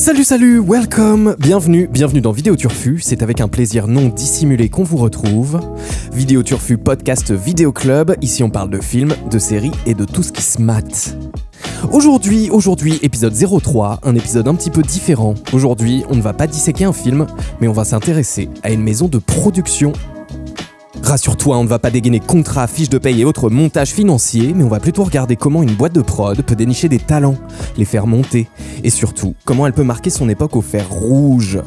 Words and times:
Salut 0.00 0.24
salut, 0.24 0.60
welcome, 0.60 1.36
bienvenue, 1.38 1.86
bienvenue 1.86 2.22
dans 2.22 2.32
Vidéo 2.32 2.56
Turfu, 2.56 3.00
c'est 3.02 3.22
avec 3.22 3.42
un 3.42 3.48
plaisir 3.48 3.86
non 3.86 4.08
dissimulé 4.08 4.70
qu'on 4.70 4.82
vous 4.82 4.96
retrouve. 4.96 5.60
Vidéo 6.14 6.42
Turfu, 6.42 6.78
podcast 6.78 7.32
Vidéo 7.32 7.70
Club, 7.70 8.16
ici 8.22 8.42
on 8.42 8.48
parle 8.48 8.70
de 8.70 8.80
films, 8.80 9.14
de 9.30 9.38
séries 9.38 9.72
et 9.84 9.92
de 9.92 10.06
tout 10.06 10.22
ce 10.22 10.32
qui 10.32 10.40
se 10.40 10.62
mate. 10.62 11.18
Aujourd'hui, 11.92 12.48
aujourd'hui, 12.50 12.98
épisode 13.02 13.34
03, 13.34 14.00
un 14.02 14.14
épisode 14.14 14.48
un 14.48 14.54
petit 14.54 14.70
peu 14.70 14.80
différent. 14.80 15.34
Aujourd'hui, 15.52 16.02
on 16.08 16.16
ne 16.16 16.22
va 16.22 16.32
pas 16.32 16.46
disséquer 16.46 16.86
un 16.86 16.94
film, 16.94 17.26
mais 17.60 17.68
on 17.68 17.72
va 17.72 17.84
s'intéresser 17.84 18.48
à 18.62 18.70
une 18.70 18.82
maison 18.82 19.06
de 19.06 19.18
production 19.18 19.92
Rassure-toi, 21.02 21.58
on 21.58 21.64
ne 21.64 21.68
va 21.68 21.78
pas 21.78 21.90
dégainer 21.90 22.20
contrats, 22.20 22.66
fiches 22.66 22.90
de 22.90 22.98
paye 22.98 23.22
et 23.22 23.24
autres 23.24 23.50
montages 23.50 23.90
financiers, 23.90 24.52
mais 24.54 24.62
on 24.62 24.68
va 24.68 24.80
plutôt 24.80 25.04
regarder 25.04 25.34
comment 25.36 25.62
une 25.62 25.74
boîte 25.74 25.94
de 25.94 26.02
prod 26.02 26.40
peut 26.42 26.54
dénicher 26.54 26.88
des 26.88 26.98
talents, 26.98 27.36
les 27.76 27.84
faire 27.84 28.06
monter, 28.06 28.48
et 28.84 28.90
surtout, 28.90 29.34
comment 29.44 29.66
elle 29.66 29.72
peut 29.72 29.82
marquer 29.82 30.10
son 30.10 30.28
époque 30.28 30.56
au 30.56 30.62
fer 30.62 30.88
rouge. 30.88 31.60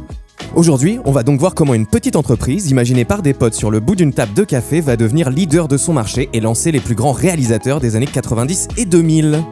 Aujourd'hui, 0.56 1.00
on 1.04 1.12
va 1.12 1.24
donc 1.24 1.40
voir 1.40 1.56
comment 1.56 1.74
une 1.74 1.88
petite 1.88 2.16
entreprise, 2.16 2.70
imaginée 2.70 3.06
par 3.06 3.22
des 3.22 3.34
potes 3.34 3.56
sur 3.56 3.72
le 3.72 3.80
bout 3.80 3.96
d'une 3.96 4.14
table 4.14 4.34
de 4.34 4.44
café, 4.44 4.82
va 4.82 4.96
devenir 4.96 5.30
leader 5.30 5.68
de 5.68 5.78
son 5.78 5.94
marché 5.94 6.30
et 6.32 6.40
lancer 6.40 6.72
les 6.72 6.80
plus 6.80 6.96
grands 6.96 7.12
réalisateurs 7.12 7.80
des 7.80 7.96
années 7.96 8.08
90 8.08 8.68
et 8.78 8.86
2000. 8.86 9.44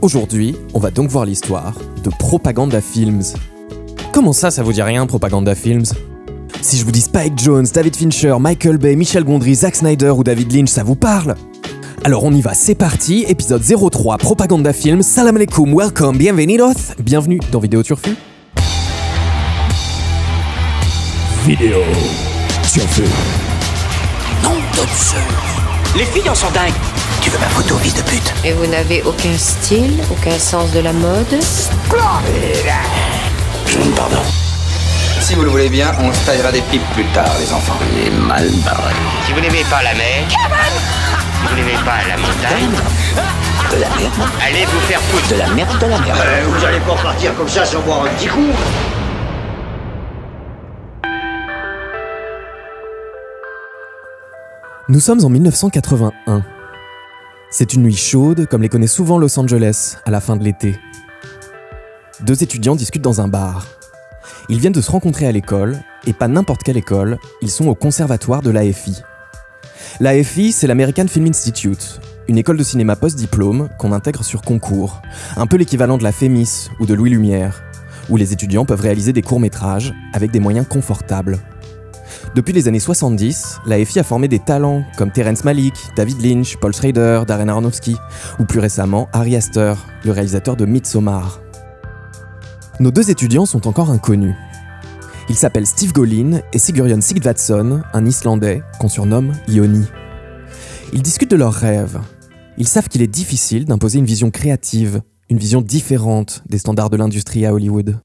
Aujourd'hui, 0.00 0.56
on 0.72 0.78
va 0.78 0.90
donc 0.90 1.10
voir 1.10 1.26
l'histoire 1.26 1.74
de 2.02 2.10
Propaganda 2.18 2.80
Films. 2.80 3.22
Comment 4.12 4.32
ça, 4.32 4.50
ça 4.50 4.62
vous 4.62 4.72
dit 4.72 4.82
rien, 4.82 5.06
Propaganda 5.06 5.54
Films? 5.54 5.84
Si 6.60 6.76
je 6.76 6.84
vous 6.84 6.92
dis 6.92 7.00
Spike 7.00 7.38
Jones, 7.38 7.66
David 7.72 7.96
Fincher, 7.96 8.34
Michael 8.38 8.78
Bay, 8.78 8.96
Michel 8.96 9.24
Gondry, 9.24 9.54
Zack 9.54 9.76
Snyder 9.76 10.10
ou 10.10 10.24
David 10.24 10.52
Lynch, 10.52 10.68
ça 10.68 10.82
vous 10.82 10.94
parle? 10.94 11.34
Alors 12.04 12.24
on 12.24 12.32
y 12.32 12.40
va, 12.40 12.54
c'est 12.54 12.74
parti, 12.74 13.24
épisode 13.28 13.62
03, 13.62 14.18
Propaganda 14.18 14.72
Film, 14.72 15.02
salam 15.02 15.36
alaikum, 15.36 15.74
welcome, 15.74 16.16
bienvenidos, 16.16 16.94
bienvenue 16.98 17.40
dans 17.50 17.58
Vidéo 17.58 17.82
Turfu. 17.82 18.16
Vidéo 21.44 21.78
Turfu. 22.72 23.02
Non, 24.42 24.50
de 24.50 25.98
Les 25.98 26.04
filles 26.04 26.28
en 26.28 26.34
sont 26.34 26.50
dingues. 26.52 26.72
Tu 27.20 27.30
veux 27.30 27.38
ma 27.38 27.46
photo, 27.46 27.76
fils 27.78 27.94
de 27.94 28.02
pute? 28.02 28.32
Et 28.44 28.52
vous 28.52 28.66
n'avez 28.66 29.02
aucun 29.02 29.36
style, 29.36 29.98
aucun 30.10 30.38
sens 30.38 30.70
de 30.72 30.80
la 30.80 30.92
mode? 30.92 31.26
Pardon. 33.96 34.47
Si 35.20 35.34
vous 35.34 35.42
le 35.42 35.50
voulez 35.50 35.68
bien, 35.68 35.92
on 36.00 36.12
se 36.12 36.24
taillera 36.24 36.50
des 36.52 36.62
pipes 36.62 36.88
plus 36.94 37.04
tard, 37.06 37.30
les 37.38 37.52
enfants. 37.52 37.78
Les 37.94 38.10
mal 38.10 38.48
barrés. 38.64 38.94
Si 39.26 39.32
vous 39.32 39.40
n'aimez 39.40 39.64
pas 39.68 39.82
la 39.82 39.94
mer, 39.94 40.24
si 40.28 41.48
vous 41.48 41.56
n'aimez 41.56 41.78
pas 41.84 41.98
la 42.08 42.16
montagne, 42.16 42.70
De 43.70 43.80
la 43.80 43.88
merde. 43.88 44.30
allez 44.42 44.64
vous 44.64 44.80
faire 44.80 45.00
foutre. 45.00 45.28
De 45.28 45.38
la 45.38 45.48
merde, 45.48 45.78
de 45.78 45.86
la 45.86 45.98
merde. 45.98 46.18
vous 46.48 46.64
allez 46.64 46.80
pas 46.80 46.92
repartir 46.92 47.34
comme 47.36 47.48
ça 47.48 47.64
sans 47.64 47.80
boire 47.80 48.04
un 48.04 48.08
petit 48.14 48.28
coup 48.28 48.46
Nous 54.88 55.00
sommes 55.00 55.22
en 55.24 55.28
1981. 55.28 56.42
C'est 57.50 57.74
une 57.74 57.82
nuit 57.82 57.96
chaude, 57.96 58.46
comme 58.46 58.62
les 58.62 58.68
connaît 58.70 58.86
souvent 58.86 59.18
Los 59.18 59.38
Angeles 59.38 59.96
à 60.06 60.10
la 60.10 60.20
fin 60.20 60.36
de 60.36 60.44
l'été. 60.44 60.78
Deux 62.20 62.42
étudiants 62.42 62.74
discutent 62.74 63.02
dans 63.02 63.20
un 63.20 63.28
bar. 63.28 63.66
Ils 64.50 64.58
viennent 64.58 64.72
de 64.72 64.80
se 64.80 64.90
rencontrer 64.90 65.26
à 65.26 65.32
l'école, 65.32 65.78
et 66.06 66.14
pas 66.14 66.26
n'importe 66.26 66.62
quelle 66.62 66.78
école, 66.78 67.18
ils 67.42 67.50
sont 67.50 67.68
au 67.68 67.74
conservatoire 67.74 68.40
de 68.40 68.50
l'AFI. 68.50 69.02
L'AFI, 70.00 70.52
c'est 70.52 70.66
l'American 70.66 71.06
Film 71.06 71.26
Institute, 71.26 72.00
une 72.28 72.38
école 72.38 72.56
de 72.56 72.62
cinéma 72.62 72.96
post-diplôme 72.96 73.68
qu'on 73.78 73.92
intègre 73.92 74.24
sur 74.24 74.40
concours, 74.40 75.02
un 75.36 75.46
peu 75.46 75.58
l'équivalent 75.58 75.98
de 75.98 76.02
la 76.02 76.12
FEMIS 76.12 76.70
ou 76.80 76.86
de 76.86 76.94
Louis 76.94 77.10
Lumière, 77.10 77.62
où 78.08 78.16
les 78.16 78.32
étudiants 78.32 78.64
peuvent 78.64 78.80
réaliser 78.80 79.12
des 79.12 79.20
courts-métrages 79.20 79.92
avec 80.14 80.30
des 80.30 80.40
moyens 80.40 80.66
confortables. 80.66 81.38
Depuis 82.34 82.54
les 82.54 82.68
années 82.68 82.80
70, 82.80 83.58
l'AFI 83.66 84.00
a 84.00 84.02
formé 84.02 84.28
des 84.28 84.38
talents 84.38 84.82
comme 84.96 85.10
Terence 85.10 85.44
Malick, 85.44 85.74
David 85.94 86.22
Lynch, 86.22 86.56
Paul 86.56 86.74
Schrader, 86.74 87.24
Darren 87.26 87.48
Aronofsky, 87.48 87.96
ou 88.38 88.46
plus 88.46 88.60
récemment 88.60 89.08
Harry 89.12 89.36
Astor, 89.36 89.76
le 90.04 90.12
réalisateur 90.12 90.56
de 90.56 90.64
Midsommar. 90.64 91.40
Nos 92.80 92.92
deux 92.92 93.10
étudiants 93.10 93.44
sont 93.44 93.66
encore 93.66 93.90
inconnus. 93.90 94.36
Ils 95.30 95.36
s'appellent 95.36 95.66
Steve 95.66 95.92
Golin 95.92 96.40
et 96.54 96.58
Sigurjon 96.58 97.02
Sigvatsson, 97.02 97.82
un 97.92 98.06
Islandais 98.06 98.62
qu'on 98.80 98.88
surnomme 98.88 99.34
Ioni. 99.46 99.84
Ils 100.94 101.02
discutent 101.02 101.30
de 101.30 101.36
leurs 101.36 101.52
rêves. 101.52 101.98
Ils 102.56 102.66
savent 102.66 102.88
qu'il 102.88 103.02
est 103.02 103.06
difficile 103.06 103.66
d'imposer 103.66 103.98
une 103.98 104.06
vision 104.06 104.30
créative, 104.30 105.02
une 105.28 105.36
vision 105.36 105.60
différente 105.60 106.42
des 106.48 106.56
standards 106.56 106.88
de 106.88 106.96
l'industrie 106.96 107.44
à 107.44 107.52
Hollywood. 107.52 107.98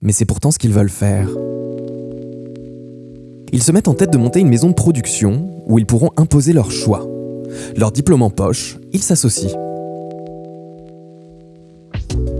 Mais 0.00 0.12
c'est 0.12 0.24
pourtant 0.24 0.50
ce 0.50 0.58
qu'ils 0.58 0.72
veulent 0.72 0.88
faire. 0.88 1.28
Ils 3.52 3.62
se 3.62 3.70
mettent 3.70 3.88
en 3.88 3.94
tête 3.94 4.10
de 4.10 4.18
monter 4.18 4.40
une 4.40 4.48
maison 4.48 4.68
de 4.68 4.74
production 4.74 5.62
où 5.66 5.78
ils 5.78 5.86
pourront 5.86 6.10
imposer 6.16 6.54
leur 6.54 6.70
choix. 6.70 7.06
Leur 7.76 7.92
diplôme 7.92 8.22
en 8.22 8.30
poche, 8.30 8.78
ils 8.92 9.02
s'associent. 9.02 9.56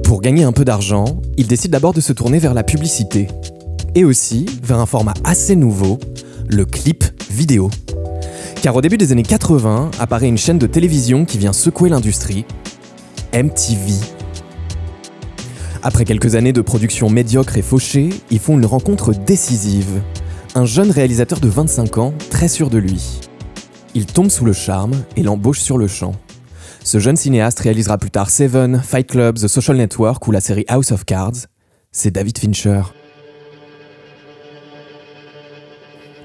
Pour 0.02 0.22
gagner 0.22 0.44
un 0.44 0.52
peu 0.52 0.64
d'argent, 0.64 1.04
ils 1.36 1.46
décident 1.46 1.72
d'abord 1.72 1.92
de 1.92 2.00
se 2.00 2.12
tourner 2.12 2.38
vers 2.38 2.54
la 2.54 2.64
publicité. 2.64 3.28
Et 3.96 4.04
aussi 4.04 4.46
vers 4.62 4.78
un 4.78 4.86
format 4.86 5.14
assez 5.22 5.54
nouveau, 5.54 5.98
le 6.48 6.64
clip 6.64 7.04
vidéo. 7.30 7.70
Car 8.60 8.74
au 8.74 8.80
début 8.80 8.96
des 8.96 9.12
années 9.12 9.22
80, 9.22 9.90
apparaît 10.00 10.28
une 10.28 10.38
chaîne 10.38 10.58
de 10.58 10.66
télévision 10.66 11.24
qui 11.24 11.38
vient 11.38 11.52
secouer 11.52 11.90
l'industrie, 11.90 12.44
MTV. 13.32 13.92
Après 15.82 16.04
quelques 16.04 16.34
années 16.34 16.52
de 16.52 16.60
production 16.60 17.08
médiocre 17.08 17.56
et 17.56 17.62
fauchée, 17.62 18.08
ils 18.30 18.40
font 18.40 18.58
une 18.58 18.66
rencontre 18.66 19.12
décisive. 19.12 20.00
Un 20.54 20.64
jeune 20.64 20.90
réalisateur 20.90 21.40
de 21.40 21.48
25 21.48 21.98
ans, 21.98 22.14
très 22.30 22.48
sûr 22.48 22.70
de 22.70 22.78
lui. 22.78 23.20
Il 23.94 24.06
tombe 24.06 24.30
sous 24.30 24.44
le 24.44 24.52
charme 24.52 24.94
et 25.16 25.22
l'embauche 25.22 25.60
sur 25.60 25.78
le 25.78 25.86
champ. 25.86 26.14
Ce 26.82 26.98
jeune 26.98 27.16
cinéaste 27.16 27.60
réalisera 27.60 27.98
plus 27.98 28.10
tard 28.10 28.30
Seven, 28.30 28.82
Fight 28.82 29.06
Club, 29.06 29.38
The 29.38 29.46
Social 29.46 29.76
Network 29.76 30.26
ou 30.26 30.32
la 30.32 30.40
série 30.40 30.64
House 30.68 30.90
of 30.90 31.04
Cards. 31.04 31.46
C'est 31.92 32.10
David 32.10 32.38
Fincher. 32.38 32.82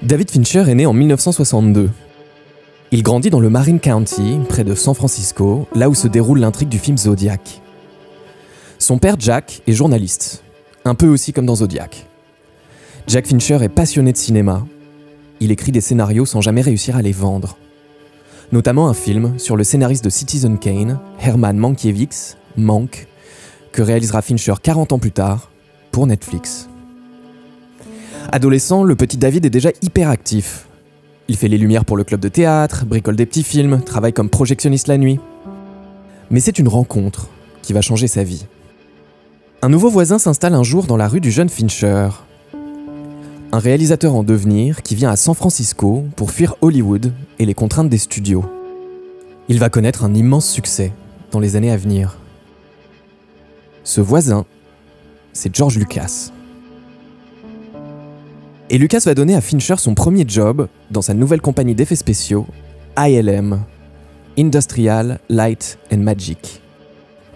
David 0.02 0.30
Fincher 0.30 0.64
est 0.68 0.74
né 0.74 0.86
en 0.86 0.92
1962. 0.92 1.90
Il 2.92 3.02
grandit 3.02 3.30
dans 3.30 3.40
le 3.40 3.50
Marin 3.50 3.78
County, 3.78 4.38
près 4.48 4.64
de 4.64 4.74
San 4.74 4.94
Francisco, 4.94 5.68
là 5.74 5.88
où 5.88 5.94
se 5.94 6.08
déroule 6.08 6.40
l'intrigue 6.40 6.68
du 6.68 6.78
film 6.78 6.96
Zodiac. 6.96 7.60
Son 8.78 8.98
père 8.98 9.16
Jack 9.18 9.62
est 9.66 9.72
journaliste, 9.72 10.42
un 10.84 10.94
peu 10.94 11.06
aussi 11.06 11.32
comme 11.32 11.46
dans 11.46 11.56
Zodiac. 11.56 12.06
Jack 13.06 13.26
Fincher 13.26 13.58
est 13.62 13.68
passionné 13.68 14.12
de 14.12 14.16
cinéma. 14.16 14.66
Il 15.40 15.50
écrit 15.50 15.72
des 15.72 15.80
scénarios 15.80 16.26
sans 16.26 16.40
jamais 16.40 16.62
réussir 16.62 16.96
à 16.96 17.02
les 17.02 17.12
vendre 17.12 17.56
notamment 18.52 18.88
un 18.88 18.94
film 18.94 19.38
sur 19.38 19.56
le 19.56 19.64
scénariste 19.64 20.04
de 20.04 20.10
Citizen 20.10 20.58
Kane, 20.58 20.98
Herman 21.20 21.56
Mankiewicz, 21.56 22.36
Mank, 22.56 23.06
que 23.72 23.82
réalisera 23.82 24.22
Fincher 24.22 24.54
40 24.60 24.92
ans 24.92 24.98
plus 24.98 25.12
tard 25.12 25.50
pour 25.92 26.06
Netflix. 26.06 26.69
Adolescent, 28.32 28.84
le 28.84 28.94
petit 28.94 29.16
David 29.16 29.44
est 29.44 29.50
déjà 29.50 29.70
hyper 29.82 30.08
actif. 30.08 30.68
Il 31.26 31.36
fait 31.36 31.48
les 31.48 31.58
lumières 31.58 31.84
pour 31.84 31.96
le 31.96 32.04
club 32.04 32.20
de 32.20 32.28
théâtre, 32.28 32.86
bricole 32.86 33.16
des 33.16 33.26
petits 33.26 33.42
films, 33.42 33.82
travaille 33.82 34.12
comme 34.12 34.28
projectionniste 34.28 34.86
la 34.86 34.98
nuit. 34.98 35.18
Mais 36.30 36.38
c'est 36.38 36.60
une 36.60 36.68
rencontre 36.68 37.28
qui 37.62 37.72
va 37.72 37.80
changer 37.80 38.06
sa 38.06 38.22
vie. 38.22 38.46
Un 39.62 39.68
nouveau 39.68 39.90
voisin 39.90 40.20
s'installe 40.20 40.54
un 40.54 40.62
jour 40.62 40.84
dans 40.84 40.96
la 40.96 41.08
rue 41.08 41.20
du 41.20 41.32
jeune 41.32 41.48
Fincher. 41.48 42.08
Un 43.50 43.58
réalisateur 43.58 44.14
en 44.14 44.22
devenir 44.22 44.82
qui 44.82 44.94
vient 44.94 45.10
à 45.10 45.16
San 45.16 45.34
Francisco 45.34 46.04
pour 46.14 46.30
fuir 46.30 46.54
Hollywood 46.60 47.12
et 47.40 47.46
les 47.46 47.54
contraintes 47.54 47.88
des 47.88 47.98
studios. 47.98 48.44
Il 49.48 49.58
va 49.58 49.70
connaître 49.70 50.04
un 50.04 50.14
immense 50.14 50.48
succès 50.48 50.92
dans 51.32 51.40
les 51.40 51.56
années 51.56 51.72
à 51.72 51.76
venir. 51.76 52.16
Ce 53.82 54.00
voisin, 54.00 54.46
c'est 55.32 55.54
George 55.54 55.78
Lucas. 55.78 56.30
Et 58.72 58.78
Lucas 58.78 59.02
va 59.04 59.16
donner 59.16 59.34
à 59.34 59.40
Fincher 59.40 59.74
son 59.78 59.94
premier 59.94 60.24
job 60.28 60.68
dans 60.92 61.02
sa 61.02 61.12
nouvelle 61.12 61.40
compagnie 61.40 61.74
d'effets 61.74 61.96
spéciaux, 61.96 62.46
ILM, 62.96 63.64
Industrial 64.38 65.18
Light 65.28 65.76
and 65.92 65.98
Magic. 65.98 66.62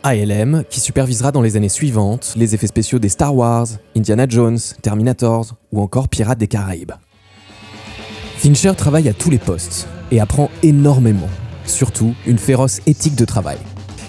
ILM, 0.04 0.62
qui 0.70 0.78
supervisera 0.78 1.32
dans 1.32 1.42
les 1.42 1.56
années 1.56 1.68
suivantes 1.68 2.34
les 2.36 2.54
effets 2.54 2.68
spéciaux 2.68 3.00
des 3.00 3.08
Star 3.08 3.34
Wars, 3.34 3.66
Indiana 3.96 4.26
Jones, 4.28 4.60
Terminators 4.80 5.56
ou 5.72 5.80
encore 5.80 6.08
Pirates 6.08 6.38
des 6.38 6.46
Caraïbes. 6.46 6.92
Fincher 8.36 8.74
travaille 8.76 9.08
à 9.08 9.12
tous 9.12 9.30
les 9.30 9.38
postes 9.38 9.88
et 10.12 10.20
apprend 10.20 10.50
énormément, 10.62 11.28
surtout 11.66 12.14
une 12.28 12.38
féroce 12.38 12.80
éthique 12.86 13.16
de 13.16 13.24
travail. 13.24 13.58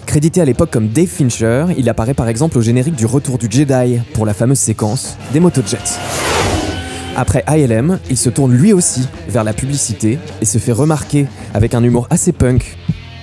Crédité 0.05 0.41
à 0.41 0.45
l'époque 0.45 0.69
comme 0.69 0.89
Dave 0.89 1.07
Fincher, 1.07 1.65
il 1.75 1.89
apparaît 1.89 2.13
par 2.13 2.27
exemple 2.27 2.59
au 2.59 2.61
générique 2.61 2.95
du 2.95 3.07
Retour 3.07 3.39
du 3.39 3.47
Jedi 3.49 3.99
pour 4.13 4.27
la 4.27 4.35
fameuse 4.35 4.59
séquence 4.59 5.17
des 5.33 5.39
motojets. 5.39 5.79
Après 7.17 7.45
ILM, 7.47 7.99
il 8.09 8.17
se 8.17 8.29
tourne 8.29 8.53
lui 8.53 8.73
aussi 8.73 9.07
vers 9.29 9.45
la 9.45 9.53
publicité 9.53 10.19
et 10.41 10.45
se 10.45 10.57
fait 10.57 10.73
remarquer 10.73 11.27
avec 11.53 11.73
un 11.73 11.81
humour 11.81 12.07
assez 12.09 12.33
punk 12.33 12.77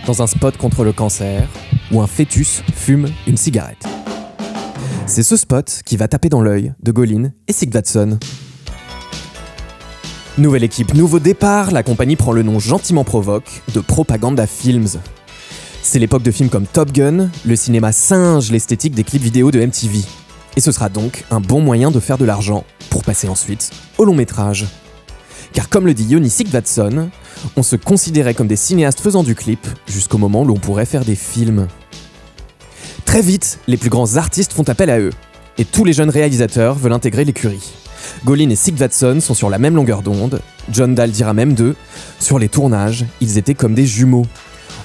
dans 0.06 0.22
un 0.22 0.26
spot 0.26 0.56
contre 0.56 0.82
le 0.82 0.92
cancer 0.92 1.46
où 1.92 2.00
un 2.00 2.06
fœtus 2.06 2.62
fume 2.74 3.08
une 3.26 3.36
cigarette. 3.36 3.84
C'est 5.04 5.22
ce 5.22 5.36
spot 5.36 5.82
qui 5.84 5.98
va 5.98 6.08
taper 6.08 6.30
dans 6.30 6.40
l'œil 6.40 6.72
de 6.82 6.90
Golin 6.90 7.32
et 7.46 7.52
Sigvatsson. 7.52 8.18
Nouvelle 10.38 10.64
équipe, 10.64 10.94
nouveau 10.94 11.18
départ, 11.18 11.70
la 11.70 11.82
compagnie 11.82 12.16
prend 12.16 12.32
le 12.32 12.42
nom 12.42 12.58
gentiment 12.58 13.04
provoque 13.04 13.62
de 13.74 13.80
Propaganda 13.80 14.46
Films. 14.46 15.00
C'est 15.82 15.98
l'époque 15.98 16.22
de 16.22 16.30
films 16.30 16.48
comme 16.48 16.64
Top 16.64 16.92
Gun, 16.92 17.28
le 17.44 17.56
cinéma 17.56 17.92
singe 17.92 18.50
l'esthétique 18.50 18.94
des 18.94 19.04
clips 19.04 19.22
vidéo 19.22 19.50
de 19.50 19.60
MTV. 19.60 19.98
Et 20.56 20.60
ce 20.62 20.72
sera 20.72 20.88
donc 20.88 21.26
un 21.30 21.40
bon 21.40 21.60
moyen 21.60 21.90
de 21.90 22.00
faire 22.00 22.16
de 22.16 22.24
l'argent 22.24 22.64
passer 23.02 23.28
ensuite 23.28 23.70
au 23.98 24.04
long 24.04 24.14
métrage. 24.14 24.66
Car 25.52 25.68
comme 25.68 25.86
le 25.86 25.94
dit 25.94 26.04
Yoni 26.04 26.30
Sigvatsson, 26.30 27.10
on 27.56 27.62
se 27.62 27.76
considérait 27.76 28.34
comme 28.34 28.46
des 28.46 28.56
cinéastes 28.56 29.00
faisant 29.00 29.22
du 29.22 29.34
clip 29.34 29.66
jusqu'au 29.86 30.18
moment 30.18 30.42
où 30.42 30.46
l'on 30.46 30.56
pourrait 30.56 30.86
faire 30.86 31.04
des 31.04 31.16
films. 31.16 31.68
Très 33.04 33.20
vite, 33.20 33.58
les 33.66 33.76
plus 33.76 33.90
grands 33.90 34.16
artistes 34.16 34.52
font 34.52 34.68
appel 34.68 34.88
à 34.88 34.98
eux, 34.98 35.12
et 35.58 35.64
tous 35.64 35.84
les 35.84 35.92
jeunes 35.92 36.08
réalisateurs 36.08 36.76
veulent 36.76 36.92
intégrer 36.92 37.24
l'écurie. 37.24 37.72
Golin 38.24 38.48
et 38.48 38.56
Sigvatsson 38.56 39.20
sont 39.20 39.34
sur 39.34 39.50
la 39.50 39.58
même 39.58 39.74
longueur 39.74 40.02
d'onde, 40.02 40.40
John 40.70 40.94
Dahl 40.94 41.10
dira 41.10 41.34
même 41.34 41.54
d'eux, 41.54 41.76
sur 42.18 42.38
les 42.38 42.48
tournages, 42.48 43.04
ils 43.20 43.36
étaient 43.36 43.54
comme 43.54 43.74
des 43.74 43.86
jumeaux. 43.86 44.26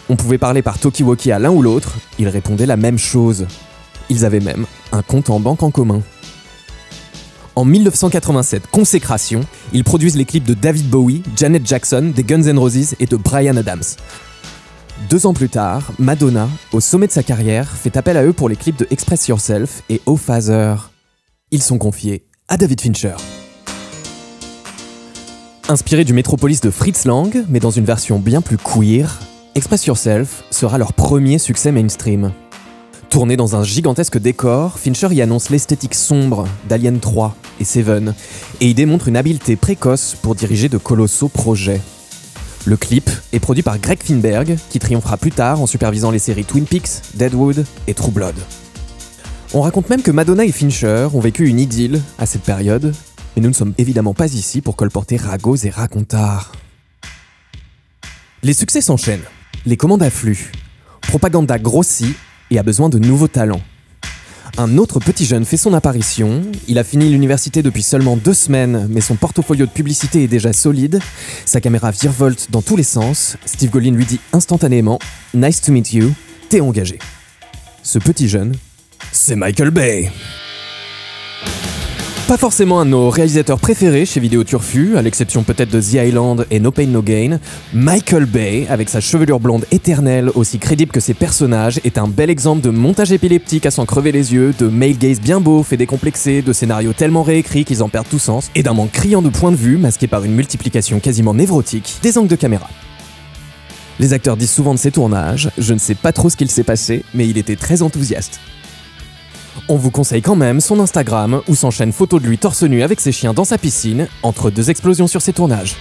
On 0.09 0.15
pouvait 0.15 0.37
parler 0.37 0.61
par 0.61 0.77
talkie-walkie 0.77 1.31
à 1.31 1.39
l'un 1.39 1.51
ou 1.51 1.61
l'autre, 1.61 1.93
ils 2.19 2.27
répondaient 2.29 2.65
la 2.65 2.77
même 2.77 2.97
chose. 2.97 3.47
Ils 4.09 4.25
avaient 4.25 4.39
même 4.39 4.65
un 4.91 5.01
compte 5.01 5.29
en 5.29 5.39
banque 5.39 5.63
en 5.63 5.71
commun. 5.71 6.01
En 7.57 7.65
1987, 7.65 8.67
Consécration, 8.67 9.41
ils 9.73 9.83
produisent 9.83 10.15
les 10.15 10.25
clips 10.25 10.43
de 10.43 10.53
David 10.53 10.91
Bowie, 10.91 11.23
Janet 11.35 11.65
Jackson, 11.65 12.13
des 12.15 12.23
Guns 12.23 12.43
N' 12.43 12.59
Roses 12.59 12.93
et 12.99 13.07
de 13.07 13.15
Brian 13.15 13.57
Adams. 13.57 13.81
Deux 15.09 15.25
ans 15.25 15.33
plus 15.33 15.49
tard, 15.49 15.91
Madonna, 15.97 16.49
au 16.71 16.79
sommet 16.81 17.07
de 17.07 17.11
sa 17.11 17.23
carrière, 17.23 17.67
fait 17.67 17.97
appel 17.97 18.15
à 18.15 18.23
eux 18.23 18.31
pour 18.31 18.47
les 18.47 18.55
clips 18.55 18.77
de 18.77 18.85
Express 18.91 19.27
Yourself 19.27 19.81
et 19.89 20.01
Oh 20.05 20.17
Father. 20.17 20.75
Ils 21.49 21.63
sont 21.63 21.79
confiés 21.79 22.27
à 22.47 22.57
David 22.57 22.79
Fincher. 22.79 23.15
Inspiré 25.67 26.03
du 26.03 26.13
Metropolis 26.13 26.61
de 26.61 26.69
Fritz 26.69 27.05
Lang, 27.05 27.43
mais 27.49 27.59
dans 27.59 27.71
une 27.71 27.85
version 27.85 28.19
bien 28.19 28.41
plus 28.41 28.59
queer, 28.59 29.19
Express 29.55 29.87
Yourself 29.87 30.43
sera 30.51 30.77
leur 30.77 30.93
premier 30.93 31.39
succès 31.39 31.71
mainstream. 31.71 32.31
Tourné 33.09 33.37
dans 33.37 33.55
un 33.55 33.63
gigantesque 33.63 34.17
décor, 34.17 34.77
Fincher 34.77 35.07
y 35.11 35.21
annonce 35.21 35.49
l'esthétique 35.49 35.95
sombre 35.95 36.45
d'Alien 36.67 36.99
3 36.99 37.35
et 37.59 37.63
Seven, 37.63 38.13
et 38.59 38.69
y 38.69 38.73
démontre 38.73 39.07
une 39.07 39.15
habileté 39.15 39.55
précoce 39.55 40.15
pour 40.21 40.35
diriger 40.35 40.67
de 40.67 40.77
colossaux 40.77 41.29
projets. 41.29 41.81
Le 42.65 42.75
clip 42.75 43.09
est 43.31 43.39
produit 43.39 43.63
par 43.63 43.79
Greg 43.79 44.03
Finberg, 44.03 44.57
qui 44.69 44.79
triomphera 44.79 45.15
plus 45.15 45.31
tard 45.31 45.61
en 45.61 45.67
supervisant 45.67 46.11
les 46.11 46.19
séries 46.19 46.43
Twin 46.43 46.65
Peaks, 46.65 47.15
Deadwood 47.15 47.65
et 47.87 47.93
True 47.93 48.11
Blood. 48.11 48.35
On 49.53 49.61
raconte 49.61 49.89
même 49.89 50.01
que 50.01 50.11
Madonna 50.11 50.43
et 50.43 50.51
Fincher 50.51 51.07
ont 51.13 51.21
vécu 51.21 51.47
une 51.47 51.61
idylle 51.61 52.01
à 52.19 52.25
cette 52.25 52.43
période, 52.43 52.93
mais 53.35 53.41
nous 53.41 53.49
ne 53.49 53.53
sommes 53.53 53.73
évidemment 53.77 54.13
pas 54.13 54.33
ici 54.33 54.59
pour 54.59 54.75
colporter 54.75 55.15
ragots 55.15 55.55
et 55.55 55.69
racontards. 55.69 56.51
Les 58.43 58.53
succès 58.53 58.81
s'enchaînent, 58.81 59.23
les 59.65 59.77
commandes 59.77 60.03
affluent, 60.03 60.51
Propaganda 61.07 61.57
grossit 61.57 62.17
et 62.51 62.59
a 62.59 62.63
besoin 62.63 62.89
de 62.89 62.99
nouveaux 62.99 63.27
talents. 63.27 63.61
Un 64.57 64.77
autre 64.77 64.99
petit 64.99 65.25
jeune 65.25 65.45
fait 65.45 65.57
son 65.57 65.73
apparition, 65.73 66.41
il 66.67 66.79
a 66.79 66.83
fini 66.83 67.09
l'université 67.09 67.61
depuis 67.61 67.83
seulement 67.83 68.17
deux 68.17 68.33
semaines, 68.33 68.87
mais 68.89 69.01
son 69.01 69.15
portfolio 69.15 69.65
de 69.65 69.71
publicité 69.71 70.23
est 70.23 70.27
déjà 70.27 70.51
solide, 70.51 70.99
sa 71.45 71.61
caméra 71.61 71.91
virevolte 71.91 72.47
dans 72.49 72.63
tous 72.63 72.75
les 72.75 72.83
sens, 72.83 73.37
Steve 73.45 73.69
Golin 73.69 73.91
lui 73.91 74.05
dit 74.05 74.19
instantanément 74.33 74.97
«Nice 75.35 75.61
to 75.61 75.71
meet 75.71 75.93
you, 75.93 76.11
t'es 76.49 76.61
engagé». 76.61 76.97
Ce 77.83 77.99
petit 77.99 78.27
jeune, 78.27 78.55
c'est 79.11 79.35
Michael 79.35 79.69
Bay. 79.69 80.11
Pas 82.27 82.35
forcément 82.35 82.81
un 82.81 82.85
de 82.85 82.89
nos 82.89 83.09
réalisateurs 83.09 83.57
préférés 83.57 84.05
chez 84.05 84.19
Vidéo 84.19 84.43
Turfu, 84.43 84.97
à 84.97 85.01
l'exception 85.01 85.43
peut-être 85.43 85.71
de 85.71 85.79
The 85.79 85.93
Island 85.93 86.45
et 86.51 86.59
No 86.59 86.71
Pain 86.71 86.87
No 86.87 87.01
Gain, 87.01 87.39
Michael 87.73 88.25
Bay, 88.25 88.67
avec 88.69 88.89
sa 88.89 88.99
chevelure 88.99 89.39
blonde 89.39 89.63
éternelle, 89.71 90.29
aussi 90.35 90.59
crédible 90.59 90.91
que 90.91 90.99
ses 90.99 91.13
personnages, 91.13 91.79
est 91.85 91.97
un 91.97 92.09
bel 92.09 92.29
exemple 92.29 92.59
de 92.59 92.69
montage 92.69 93.13
épileptique 93.13 93.65
à 93.65 93.71
s'en 93.71 93.85
crever 93.85 94.11
les 94.11 94.33
yeux, 94.33 94.53
de 94.59 94.67
male 94.67 94.97
gaze 94.97 95.21
bien 95.21 95.39
beau, 95.39 95.63
fait 95.63 95.77
décomplexé, 95.77 96.41
de 96.41 96.51
scénarios 96.51 96.91
tellement 96.91 97.23
réécrits 97.23 97.63
qu'ils 97.63 97.81
en 97.81 97.87
perdent 97.87 98.09
tout 98.09 98.19
sens, 98.19 98.51
et 98.55 98.63
d'un 98.63 98.73
manque 98.73 98.91
criant 98.91 99.21
de 99.21 99.29
points 99.29 99.51
de 99.51 99.55
vue 99.55 99.77
masqué 99.77 100.07
par 100.07 100.25
une 100.25 100.33
multiplication 100.33 100.99
quasiment 100.99 101.33
névrotique 101.33 101.95
des 102.03 102.17
angles 102.17 102.27
de 102.27 102.35
caméra. 102.35 102.67
Les 104.01 104.11
acteurs 104.11 104.35
disent 104.35 104.51
souvent 104.51 104.73
de 104.73 104.79
ses 104.79 104.91
tournages, 104.91 105.49
je 105.57 105.73
ne 105.73 105.79
sais 105.79 105.95
pas 105.95 106.11
trop 106.11 106.29
ce 106.29 106.35
qu'il 106.35 106.51
s'est 106.51 106.63
passé, 106.63 107.05
mais 107.13 107.25
il 107.25 107.37
était 107.37 107.55
très 107.55 107.81
enthousiaste. 107.81 108.41
On 109.69 109.75
vous 109.75 109.91
conseille 109.91 110.21
quand 110.21 110.35
même 110.35 110.61
son 110.61 110.79
Instagram 110.79 111.41
où 111.47 111.55
s'enchaînent 111.55 111.91
photos 111.91 112.21
de 112.21 112.27
lui 112.27 112.37
torse 112.37 112.63
nu 112.63 112.83
avec 112.83 112.99
ses 112.99 113.11
chiens 113.11 113.33
dans 113.33 113.43
sa 113.43 113.57
piscine, 113.57 114.07
entre 114.23 114.49
deux 114.49 114.69
explosions 114.69 115.07
sur 115.07 115.21
ses 115.21 115.33
tournages. 115.33 115.75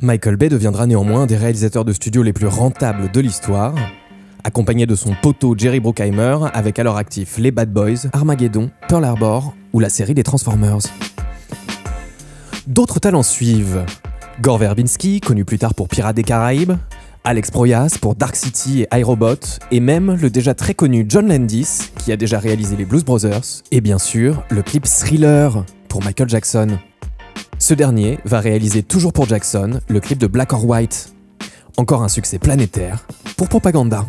Michael 0.00 0.36
Bay 0.36 0.48
deviendra 0.48 0.86
néanmoins 0.86 1.22
un 1.22 1.26
des 1.26 1.36
réalisateurs 1.36 1.84
de 1.84 1.92
studio 1.92 2.22
les 2.22 2.32
plus 2.32 2.46
rentables 2.46 3.10
de 3.10 3.20
l'histoire, 3.20 3.74
accompagné 4.44 4.86
de 4.86 4.94
son 4.94 5.14
poteau 5.20 5.54
Jerry 5.56 5.80
Bruckheimer 5.80 6.38
avec 6.54 6.78
à 6.78 6.84
leur 6.84 6.96
actif 6.96 7.36
les 7.38 7.50
Bad 7.50 7.72
Boys, 7.72 8.08
Armageddon, 8.12 8.70
Pearl 8.88 9.04
Harbor 9.04 9.54
ou 9.72 9.80
la 9.80 9.90
série 9.90 10.14
des 10.14 10.22
Transformers. 10.22 10.78
D'autres 12.66 13.00
talents 13.00 13.22
suivent. 13.22 13.84
Gore 14.40 14.58
Verbinski, 14.58 15.20
connu 15.20 15.44
plus 15.44 15.58
tard 15.58 15.74
pour 15.74 15.88
Pirates 15.88 16.16
des 16.16 16.22
Caraïbes, 16.22 16.72
Alex 17.22 17.50
Proyas 17.50 17.98
pour 18.00 18.14
Dark 18.14 18.34
City 18.34 18.82
et 18.82 18.98
iRobot, 18.98 19.36
et 19.70 19.80
même 19.80 20.14
le 20.14 20.30
déjà 20.30 20.54
très 20.54 20.72
connu 20.72 21.04
John 21.06 21.28
Landis, 21.28 21.90
qui 21.98 22.12
a 22.12 22.16
déjà 22.16 22.38
réalisé 22.38 22.76
les 22.76 22.86
Blues 22.86 23.04
Brothers, 23.04 23.62
et 23.70 23.82
bien 23.82 23.98
sûr 23.98 24.42
le 24.48 24.62
clip 24.62 24.86
Thriller 24.86 25.64
pour 25.88 26.02
Michael 26.02 26.30
Jackson. 26.30 26.78
Ce 27.58 27.74
dernier 27.74 28.18
va 28.24 28.40
réaliser 28.40 28.82
toujours 28.82 29.12
pour 29.12 29.28
Jackson 29.28 29.80
le 29.88 30.00
clip 30.00 30.18
de 30.18 30.26
Black 30.26 30.54
or 30.54 30.64
White. 30.64 31.12
Encore 31.76 32.02
un 32.02 32.08
succès 32.08 32.38
planétaire 32.38 33.06
pour 33.36 33.50
Propaganda. 33.50 34.06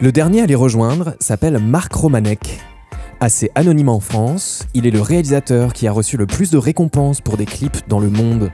Le 0.00 0.10
dernier 0.10 0.42
à 0.42 0.46
les 0.46 0.56
rejoindre 0.56 1.14
s'appelle 1.20 1.58
Marc 1.58 1.92
Romanek. 1.92 2.58
Assez 3.20 3.52
anonyme 3.54 3.90
en 3.90 4.00
France, 4.00 4.66
il 4.74 4.84
est 4.84 4.90
le 4.90 5.00
réalisateur 5.00 5.74
qui 5.74 5.86
a 5.86 5.92
reçu 5.92 6.16
le 6.16 6.26
plus 6.26 6.50
de 6.50 6.58
récompenses 6.58 7.20
pour 7.20 7.36
des 7.36 7.46
clips 7.46 7.86
dans 7.86 8.00
le 8.00 8.10
monde. 8.10 8.50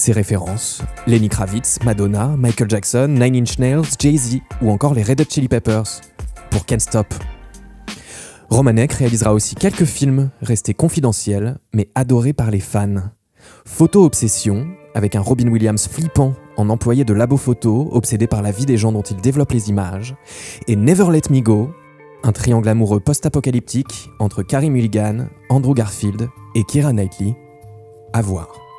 Ses 0.00 0.12
références 0.12 0.80
Lenny 1.06 1.28
Kravitz, 1.28 1.78
Madonna, 1.84 2.28
Michael 2.28 2.70
Jackson, 2.70 3.06
Nine 3.06 3.36
Inch 3.36 3.58
Nails, 3.58 3.84
Jay-Z 3.98 4.38
ou 4.62 4.70
encore 4.70 4.94
les 4.94 5.02
Red 5.02 5.20
Hot 5.20 5.24
Chili 5.28 5.46
Peppers 5.46 6.00
pour 6.48 6.64
Can't 6.64 6.80
Stop. 6.80 7.12
Romanek 8.48 8.94
réalisera 8.94 9.34
aussi 9.34 9.56
quelques 9.56 9.84
films 9.84 10.30
restés 10.40 10.72
confidentiels 10.72 11.58
mais 11.74 11.90
adorés 11.94 12.32
par 12.32 12.50
les 12.50 12.60
fans. 12.60 13.10
Photo 13.66 14.06
Obsession, 14.06 14.68
avec 14.94 15.16
un 15.16 15.20
Robin 15.20 15.48
Williams 15.48 15.86
flippant 15.86 16.32
en 16.56 16.70
employé 16.70 17.04
de 17.04 17.12
labo 17.12 17.36
photo, 17.36 17.90
obsédé 17.92 18.26
par 18.26 18.40
la 18.40 18.52
vie 18.52 18.64
des 18.64 18.78
gens 18.78 18.92
dont 18.92 19.02
il 19.02 19.18
développe 19.18 19.52
les 19.52 19.68
images, 19.68 20.14
et 20.66 20.76
Never 20.76 21.10
Let 21.12 21.28
Me 21.28 21.42
Go, 21.42 21.72
un 22.22 22.32
triangle 22.32 22.70
amoureux 22.70 23.00
post-apocalyptique 23.00 24.08
entre 24.18 24.42
Carey 24.42 24.70
Mulligan, 24.70 25.26
Andrew 25.50 25.74
Garfield 25.74 26.30
et 26.54 26.64
Keira 26.64 26.94
Knightley. 26.94 27.36
À 28.14 28.22
voir. 28.22 28.69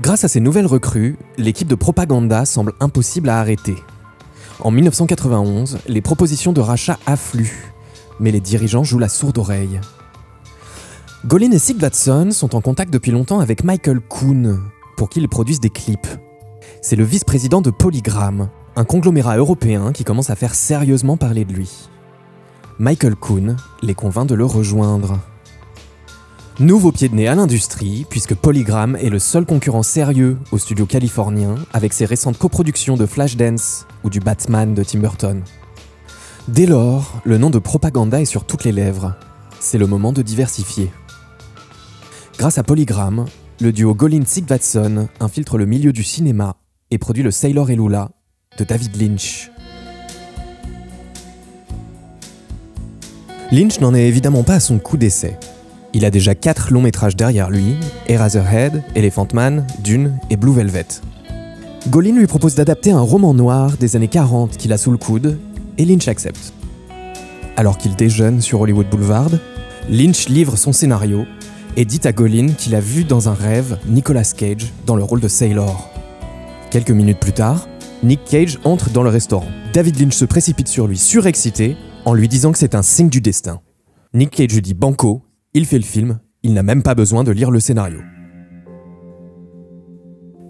Grâce 0.00 0.22
à 0.22 0.28
ces 0.28 0.38
nouvelles 0.38 0.66
recrues, 0.66 1.16
l'équipe 1.38 1.66
de 1.66 1.74
propaganda 1.74 2.44
semble 2.44 2.72
impossible 2.78 3.28
à 3.28 3.40
arrêter. 3.40 3.76
En 4.60 4.70
1991, 4.70 5.78
les 5.88 6.00
propositions 6.00 6.52
de 6.52 6.60
rachat 6.60 6.98
affluent, 7.06 7.72
mais 8.20 8.30
les 8.30 8.40
dirigeants 8.40 8.84
jouent 8.84 9.00
la 9.00 9.08
sourde 9.08 9.38
oreille. 9.38 9.80
Golin 11.26 11.50
et 11.50 11.58
Sigvatsson 11.58 12.30
sont 12.30 12.54
en 12.54 12.60
contact 12.60 12.92
depuis 12.92 13.10
longtemps 13.10 13.40
avec 13.40 13.64
Michael 13.64 14.00
Kuhn, 14.00 14.60
pour 14.96 15.08
qui 15.08 15.18
ils 15.18 15.28
produisent 15.28 15.60
des 15.60 15.70
clips. 15.70 16.06
C'est 16.80 16.96
le 16.96 17.04
vice-président 17.04 17.60
de 17.60 17.70
Polygram, 17.70 18.50
un 18.76 18.84
conglomérat 18.84 19.36
européen 19.36 19.92
qui 19.92 20.04
commence 20.04 20.30
à 20.30 20.36
faire 20.36 20.54
sérieusement 20.54 21.16
parler 21.16 21.44
de 21.44 21.52
lui. 21.52 21.88
Michael 22.78 23.16
Kuhn 23.16 23.56
les 23.82 23.94
convainc 23.94 24.28
de 24.28 24.36
le 24.36 24.44
rejoindre. 24.44 25.18
Nouveau 26.60 26.90
pied 26.90 27.08
de 27.08 27.14
nez 27.14 27.28
à 27.28 27.36
l'industrie, 27.36 28.04
puisque 28.10 28.34
Polygram 28.34 28.96
est 28.96 29.10
le 29.10 29.20
seul 29.20 29.46
concurrent 29.46 29.84
sérieux 29.84 30.38
au 30.50 30.58
studio 30.58 30.86
californien 30.86 31.54
avec 31.72 31.92
ses 31.92 32.04
récentes 32.04 32.36
coproductions 32.36 32.96
de 32.96 33.06
Flashdance 33.06 33.86
ou 34.02 34.10
du 34.10 34.18
Batman 34.18 34.74
de 34.74 34.82
Tim 34.82 34.98
Burton. 34.98 35.44
Dès 36.48 36.66
lors, 36.66 37.22
le 37.22 37.38
nom 37.38 37.50
de 37.50 37.60
Propaganda 37.60 38.20
est 38.20 38.24
sur 38.24 38.44
toutes 38.44 38.64
les 38.64 38.72
lèvres. 38.72 39.14
C'est 39.60 39.78
le 39.78 39.86
moment 39.86 40.12
de 40.12 40.20
diversifier. 40.20 40.90
Grâce 42.38 42.58
à 42.58 42.64
Polygram, 42.64 43.26
le 43.60 43.70
duo 43.70 43.94
Golin 43.94 44.24
Sigvatsson 44.26 45.06
infiltre 45.20 45.58
le 45.58 45.66
milieu 45.66 45.92
du 45.92 46.02
cinéma 46.02 46.56
et 46.90 46.98
produit 46.98 47.22
le 47.22 47.30
Sailor 47.30 47.70
et 47.70 47.76
Lula 47.76 48.10
de 48.58 48.64
David 48.64 49.00
Lynch. 49.00 49.52
Lynch 53.52 53.78
n'en 53.78 53.94
est 53.94 54.08
évidemment 54.08 54.42
pas 54.42 54.54
à 54.54 54.60
son 54.60 54.80
coup 54.80 54.96
d'essai. 54.96 55.38
Il 55.98 56.04
a 56.04 56.12
déjà 56.12 56.36
4 56.36 56.72
longs 56.72 56.80
métrages 56.80 57.16
derrière 57.16 57.50
lui, 57.50 57.74
Eraserhead, 58.06 58.84
Elephant 58.94 59.26
Man, 59.34 59.66
Dune 59.82 60.16
et 60.30 60.36
Blue 60.36 60.52
Velvet. 60.52 60.86
Golin 61.88 62.16
lui 62.16 62.28
propose 62.28 62.54
d'adapter 62.54 62.92
un 62.92 63.00
roman 63.00 63.34
noir 63.34 63.76
des 63.78 63.96
années 63.96 64.06
40 64.06 64.56
qu'il 64.56 64.72
a 64.72 64.78
sous 64.78 64.92
le 64.92 64.96
coude, 64.96 65.40
et 65.76 65.84
Lynch 65.84 66.06
accepte. 66.06 66.52
Alors 67.56 67.78
qu'il 67.78 67.96
déjeune 67.96 68.40
sur 68.40 68.60
Hollywood 68.60 68.88
Boulevard, 68.88 69.32
Lynch 69.90 70.28
livre 70.28 70.56
son 70.56 70.72
scénario 70.72 71.26
et 71.76 71.84
dit 71.84 72.02
à 72.04 72.12
Golin 72.12 72.52
qu'il 72.56 72.76
a 72.76 72.80
vu 72.80 73.02
dans 73.02 73.28
un 73.28 73.34
rêve 73.34 73.76
Nicolas 73.88 74.22
Cage 74.22 74.72
dans 74.86 74.94
le 74.94 75.02
rôle 75.02 75.20
de 75.20 75.26
Sailor. 75.26 75.90
Quelques 76.70 76.92
minutes 76.92 77.18
plus 77.18 77.32
tard, 77.32 77.66
Nick 78.04 78.20
Cage 78.24 78.60
entre 78.62 78.90
dans 78.90 79.02
le 79.02 79.10
restaurant. 79.10 79.48
David 79.72 79.98
Lynch 79.98 80.14
se 80.14 80.26
précipite 80.26 80.68
sur 80.68 80.86
lui 80.86 80.96
surexcité 80.96 81.76
en 82.04 82.14
lui 82.14 82.28
disant 82.28 82.52
que 82.52 82.58
c'est 82.58 82.76
un 82.76 82.82
signe 82.82 83.08
du 83.08 83.20
destin. 83.20 83.58
Nick 84.14 84.30
Cage 84.30 84.54
lui 84.54 84.62
dit 84.62 84.74
banco, 84.74 85.24
il 85.58 85.66
fait 85.66 85.78
le 85.78 85.84
film, 85.84 86.20
il 86.44 86.54
n'a 86.54 86.62
même 86.62 86.84
pas 86.84 86.94
besoin 86.94 87.24
de 87.24 87.32
lire 87.32 87.50
le 87.50 87.58
scénario. 87.58 87.98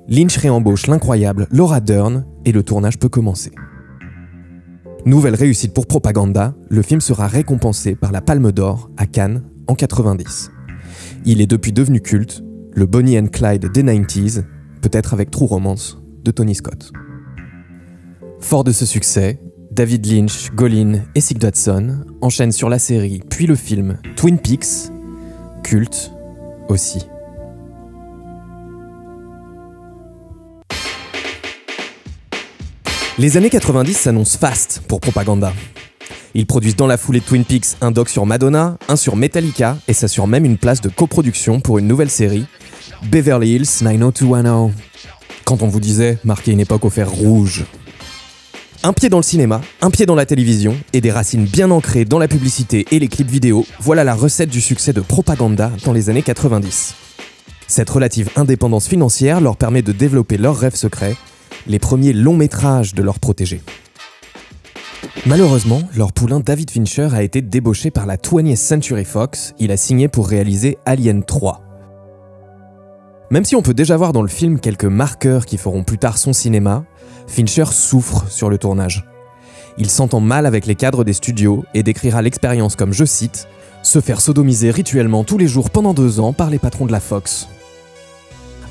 Lynch 0.06 0.36
réembauche 0.36 0.86
l'incroyable 0.86 1.46
Laura 1.50 1.80
Dern 1.80 2.26
et 2.44 2.52
le 2.52 2.62
tournage 2.62 2.98
peut 2.98 3.08
commencer. 3.08 3.52
Nouvelle 5.06 5.34
réussite 5.34 5.72
pour 5.72 5.86
Propaganda, 5.86 6.54
le 6.68 6.82
film 6.82 7.00
sera 7.00 7.26
récompensé 7.26 7.94
par 7.94 8.12
la 8.12 8.20
Palme 8.20 8.52
d'Or 8.52 8.90
à 8.98 9.06
Cannes 9.06 9.44
en 9.66 9.74
90. 9.74 10.50
Il 11.24 11.40
est 11.40 11.46
depuis 11.46 11.72
devenu 11.72 12.02
culte, 12.02 12.44
le 12.74 12.84
Bonnie 12.84 13.18
and 13.18 13.28
Clyde 13.28 13.72
des 13.72 13.82
90s, 13.82 14.44
peut-être 14.82 15.14
avec 15.14 15.30
True 15.30 15.46
Romance 15.46 16.02
de 16.22 16.30
Tony 16.30 16.54
Scott. 16.54 16.92
Fort 18.40 18.62
de 18.62 18.72
ce 18.72 18.84
succès, 18.84 19.40
David 19.70 20.04
Lynch, 20.04 20.50
Golin 20.54 21.00
et 21.14 21.22
Sig 21.22 21.38
Dodson 21.38 22.04
enchaînent 22.20 22.52
sur 22.52 22.68
la 22.68 22.78
série 22.78 23.22
puis 23.30 23.46
le 23.46 23.54
film 23.54 23.96
Twin 24.16 24.38
Peaks, 24.38 24.90
culte 25.62 26.12
aussi. 26.68 27.06
Les 33.18 33.36
années 33.36 33.50
90 33.50 33.94
s'annoncent 33.94 34.38
fast 34.38 34.82
pour 34.86 35.00
Propaganda. 35.00 35.52
Ils 36.34 36.46
produisent 36.46 36.76
dans 36.76 36.86
la 36.86 36.96
foulée 36.96 37.20
de 37.20 37.24
Twin 37.24 37.44
Peaks 37.44 37.76
un 37.80 37.90
doc 37.90 38.08
sur 38.08 38.26
Madonna, 38.26 38.78
un 38.88 38.96
sur 38.96 39.16
Metallica 39.16 39.76
et 39.88 39.92
s'assurent 39.92 40.28
même 40.28 40.44
une 40.44 40.56
place 40.56 40.80
de 40.80 40.88
coproduction 40.88 41.60
pour 41.60 41.78
une 41.78 41.88
nouvelle 41.88 42.10
série, 42.10 42.46
Beverly 43.10 43.56
Hills 43.56 43.82
90210. 43.82 44.72
Quand 45.44 45.62
on 45.62 45.68
vous 45.68 45.80
disait 45.80 46.18
marquer 46.24 46.52
une 46.52 46.60
époque 46.60 46.84
au 46.84 46.90
fer 46.90 47.10
rouge. 47.10 47.64
Un 48.85 48.92
pied 48.92 49.08
dans 49.08 49.16
le 49.16 49.25
cinéma, 49.25 49.61
un 49.82 49.90
pied 49.90 50.06
dans 50.06 50.14
la 50.14 50.25
télévision 50.25 50.76
et 50.92 51.00
des 51.00 51.11
racines 51.11 51.44
bien 51.44 51.73
ancrées 51.73 52.04
dans 52.04 52.20
la 52.20 52.28
publicité 52.28 52.87
et 52.92 53.00
les 53.00 53.08
clips 53.08 53.28
vidéo, 53.28 53.66
voilà 53.80 54.04
la 54.04 54.14
recette 54.14 54.50
du 54.50 54.61
succès 54.61 54.92
de 54.92 55.00
Propaganda 55.00 55.73
dans 55.85 55.92
les 55.92 56.11
années 56.11 56.23
90. 56.23 56.94
Cette 57.66 57.90
relative 57.90 58.30
indépendance 58.37 58.87
financière 58.87 59.40
leur 59.40 59.56
permet 59.56 59.82
de 59.82 59.90
développer 59.90 60.37
leurs 60.37 60.56
rêves 60.56 60.76
secrets, 60.76 61.16
les 61.66 61.80
premiers 61.80 62.12
longs 62.12 62.37
métrages 62.37 62.94
de 62.94 63.02
leurs 63.02 63.18
protégés. 63.18 63.62
Malheureusement, 65.26 65.82
leur 65.97 66.12
poulain 66.12 66.38
David 66.38 66.70
Fincher 66.70 67.08
a 67.12 67.25
été 67.25 67.42
débauché 67.42 67.90
par 67.90 68.06
la 68.06 68.16
20th 68.16 68.56
Century 68.56 69.04
Fox, 69.04 69.54
il 69.58 69.73
a 69.73 69.76
signé 69.76 70.06
pour 70.06 70.28
réaliser 70.28 70.78
Alien 70.87 71.25
3. 71.25 71.67
Même 73.30 73.44
si 73.44 73.56
on 73.56 73.62
peut 73.62 73.75
déjà 73.75 73.97
voir 73.97 74.14
dans 74.14 74.23
le 74.23 74.28
film 74.28 74.58
quelques 74.58 74.85
marqueurs 74.85 75.44
qui 75.44 75.58
feront 75.58 75.85
plus 75.85 75.99
tard 75.99 76.16
son 76.16 76.32
cinéma, 76.32 76.85
Fincher 77.26 77.66
souffre 77.70 78.25
sur 78.30 78.49
le 78.49 78.56
tournage. 78.56 79.04
Il 79.76 79.90
s'entend 79.90 80.20
mal 80.20 80.47
avec 80.47 80.64
les 80.64 80.75
cadres 80.75 81.04
des 81.04 81.12
studios 81.12 81.64
et 81.75 81.82
décrira 81.82 82.23
l'expérience 82.23 82.75
comme, 82.75 82.94
je 82.94 83.04
cite, 83.04 83.47
se 83.82 84.00
faire 84.00 84.23
sodomiser 84.23 84.70
rituellement 84.70 85.25
tous 85.25 85.37
les 85.37 85.47
jours 85.47 85.68
pendant 85.68 85.92
deux 85.92 86.20
ans 86.20 86.32
par 86.32 86.49
les 86.49 86.58
patrons 86.58 86.87
de 86.87 86.92
la 86.92 87.00
Fox. 87.00 87.49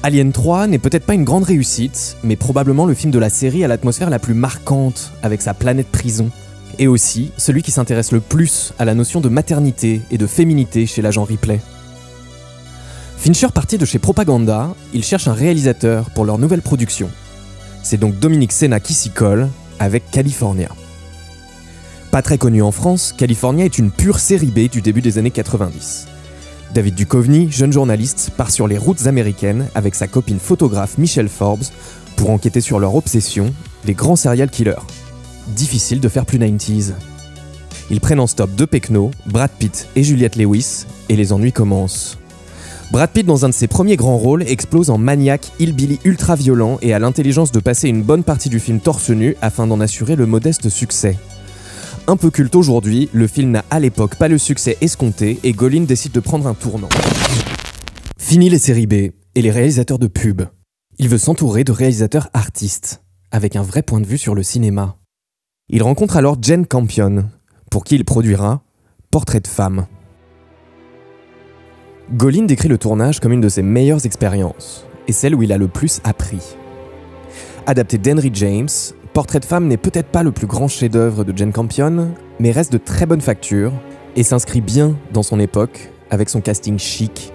Alien 0.01 0.31
3 0.31 0.65
n'est 0.67 0.79
peut-être 0.79 1.05
pas 1.05 1.13
une 1.13 1.23
grande 1.23 1.43
réussite, 1.43 2.17
mais 2.23 2.35
probablement 2.35 2.87
le 2.87 2.95
film 2.95 3.11
de 3.11 3.19
la 3.19 3.29
série 3.29 3.63
à 3.63 3.67
l'atmosphère 3.67 4.09
la 4.09 4.19
plus 4.19 4.33
marquante 4.33 5.11
avec 5.21 5.41
sa 5.41 5.53
planète 5.53 5.87
prison, 5.87 6.31
et 6.79 6.87
aussi 6.87 7.31
celui 7.37 7.61
qui 7.61 7.71
s'intéresse 7.71 8.11
le 8.11 8.21
plus 8.21 8.73
à 8.79 8.85
la 8.85 8.95
notion 8.95 9.21
de 9.21 9.29
maternité 9.29 10.01
et 10.09 10.17
de 10.17 10.27
féminité 10.27 10.87
chez 10.87 11.03
l'agent 11.03 11.23
Ripley. 11.23 11.61
Fincher 13.17 13.47
parti 13.53 13.77
de 13.77 13.85
chez 13.85 13.99
Propaganda, 13.99 14.73
il 14.93 15.03
cherche 15.03 15.27
un 15.27 15.33
réalisateur 15.33 16.11
pour 16.11 16.23
leur 16.23 16.37
nouvelle 16.37 16.61
production. 16.61 17.09
C'est 17.83 17.97
donc 17.97 18.17
Dominique 18.19 18.51
Senna 18.51 18.79
qui 18.79 18.93
s'y 18.93 19.09
colle 19.09 19.49
avec 19.79 20.09
California. 20.11 20.69
Pas 22.11 22.21
très 22.21 22.37
connu 22.37 22.61
en 22.61 22.71
France, 22.71 23.13
California 23.17 23.65
est 23.65 23.79
une 23.79 23.91
pure 23.91 24.19
série 24.19 24.51
B 24.51 24.69
du 24.69 24.81
début 24.81 25.01
des 25.01 25.17
années 25.17 25.31
90. 25.31 26.07
David 26.73 26.95
Duchovny, 26.95 27.51
jeune 27.51 27.73
journaliste, 27.73 28.31
part 28.37 28.51
sur 28.51 28.67
les 28.67 28.77
routes 28.77 29.07
américaines 29.07 29.67
avec 29.75 29.95
sa 29.95 30.07
copine 30.07 30.39
photographe 30.39 30.97
Michelle 30.97 31.29
Forbes 31.29 31.65
pour 32.15 32.29
enquêter 32.29 32.61
sur 32.61 32.79
leur 32.79 32.95
obsession, 32.95 33.53
les 33.85 33.93
grands 33.93 34.15
serial 34.15 34.49
killers. 34.49 34.85
Difficile 35.47 35.99
de 35.99 36.07
faire 36.09 36.25
plus 36.25 36.39
90s. 36.39 36.93
Ils 37.89 38.01
prennent 38.01 38.19
en 38.19 38.27
stop 38.27 38.51
deux 38.51 38.67
pecnos, 38.67 39.11
Brad 39.25 39.51
Pitt 39.51 39.87
et 39.95 40.03
Juliette 40.03 40.35
Lewis, 40.35 40.85
et 41.09 41.15
les 41.15 41.33
ennuis 41.33 41.53
commencent. 41.53 42.17
Brad 42.89 43.11
Pitt, 43.11 43.25
dans 43.25 43.43
un 43.43 43.49
de 43.49 43.53
ses 43.53 43.67
premiers 43.67 43.97
grands 43.97 44.17
rôles, 44.17 44.43
explose 44.43 44.89
en 44.89 44.97
maniaque 44.97 45.51
hillbilly 45.59 45.99
ultra 46.05 46.35
violent 46.35 46.77
et 46.81 46.93
a 46.93 46.99
l'intelligence 46.99 47.51
de 47.51 47.59
passer 47.59 47.89
une 47.89 48.01
bonne 48.01 48.23
partie 48.23 48.47
du 48.47 48.59
film 48.59 48.79
torse 48.79 49.09
nu 49.09 49.35
afin 49.41 49.67
d'en 49.67 49.81
assurer 49.81 50.15
le 50.15 50.25
modeste 50.25 50.69
succès. 50.69 51.17
Un 52.07 52.15
peu 52.15 52.31
culte 52.31 52.55
aujourd'hui, 52.55 53.09
le 53.11 53.27
film 53.27 53.51
n'a 53.51 53.65
à 53.69 53.81
l'époque 53.81 54.15
pas 54.15 54.29
le 54.29 54.37
succès 54.37 54.77
escompté 54.79 55.37
et 55.43 55.51
Golin 55.51 55.81
décide 55.81 56.13
de 56.13 56.21
prendre 56.21 56.47
un 56.47 56.53
tournant. 56.53 56.87
Fini 58.17 58.49
les 58.49 58.59
séries 58.59 58.87
B 58.87 58.93
et 58.93 59.41
les 59.41 59.51
réalisateurs 59.51 59.99
de 59.99 60.07
pub. 60.07 60.43
Il 60.97 61.09
veut 61.09 61.17
s'entourer 61.17 61.65
de 61.65 61.73
réalisateurs 61.73 62.29
artistes, 62.33 63.03
avec 63.31 63.57
un 63.57 63.63
vrai 63.63 63.83
point 63.83 63.99
de 63.99 64.07
vue 64.07 64.17
sur 64.17 64.33
le 64.33 64.43
cinéma. 64.43 64.95
Il 65.67 65.83
rencontre 65.83 66.15
alors 66.15 66.37
Jen 66.41 66.65
Campion, 66.65 67.25
pour 67.69 67.83
qui 67.83 67.95
il 67.95 68.05
produira 68.05 68.61
Portrait 69.11 69.41
de 69.41 69.47
femme. 69.47 69.87
Golin 72.13 72.43
décrit 72.43 72.69
le 72.69 72.77
tournage 72.77 73.19
comme 73.19 73.33
une 73.33 73.41
de 73.41 73.49
ses 73.49 73.61
meilleures 73.61 74.05
expériences, 74.05 74.85
et 75.09 75.11
celle 75.11 75.35
où 75.35 75.43
il 75.43 75.51
a 75.51 75.57
le 75.57 75.67
plus 75.67 75.99
appris. 76.05 76.55
Adapté 77.65 77.97
d'Henry 77.97 78.31
James, 78.33 78.69
Portrait 79.11 79.41
de 79.41 79.45
femme 79.45 79.67
n'est 79.67 79.77
peut-être 79.77 80.07
pas 80.07 80.23
le 80.23 80.31
plus 80.31 80.47
grand 80.47 80.69
chef-d'œuvre 80.69 81.25
de 81.25 81.35
Jane 81.35 81.51
Campion, 81.51 82.13
mais 82.39 82.51
reste 82.51 82.71
de 82.71 82.77
très 82.77 83.05
bonne 83.05 83.19
facture 83.19 83.73
et 84.15 84.23
s'inscrit 84.23 84.61
bien 84.61 84.95
dans 85.11 85.23
son 85.23 85.37
époque 85.39 85.89
avec 86.09 86.29
son 86.29 86.39
casting 86.39 86.79
chic. 86.79 87.33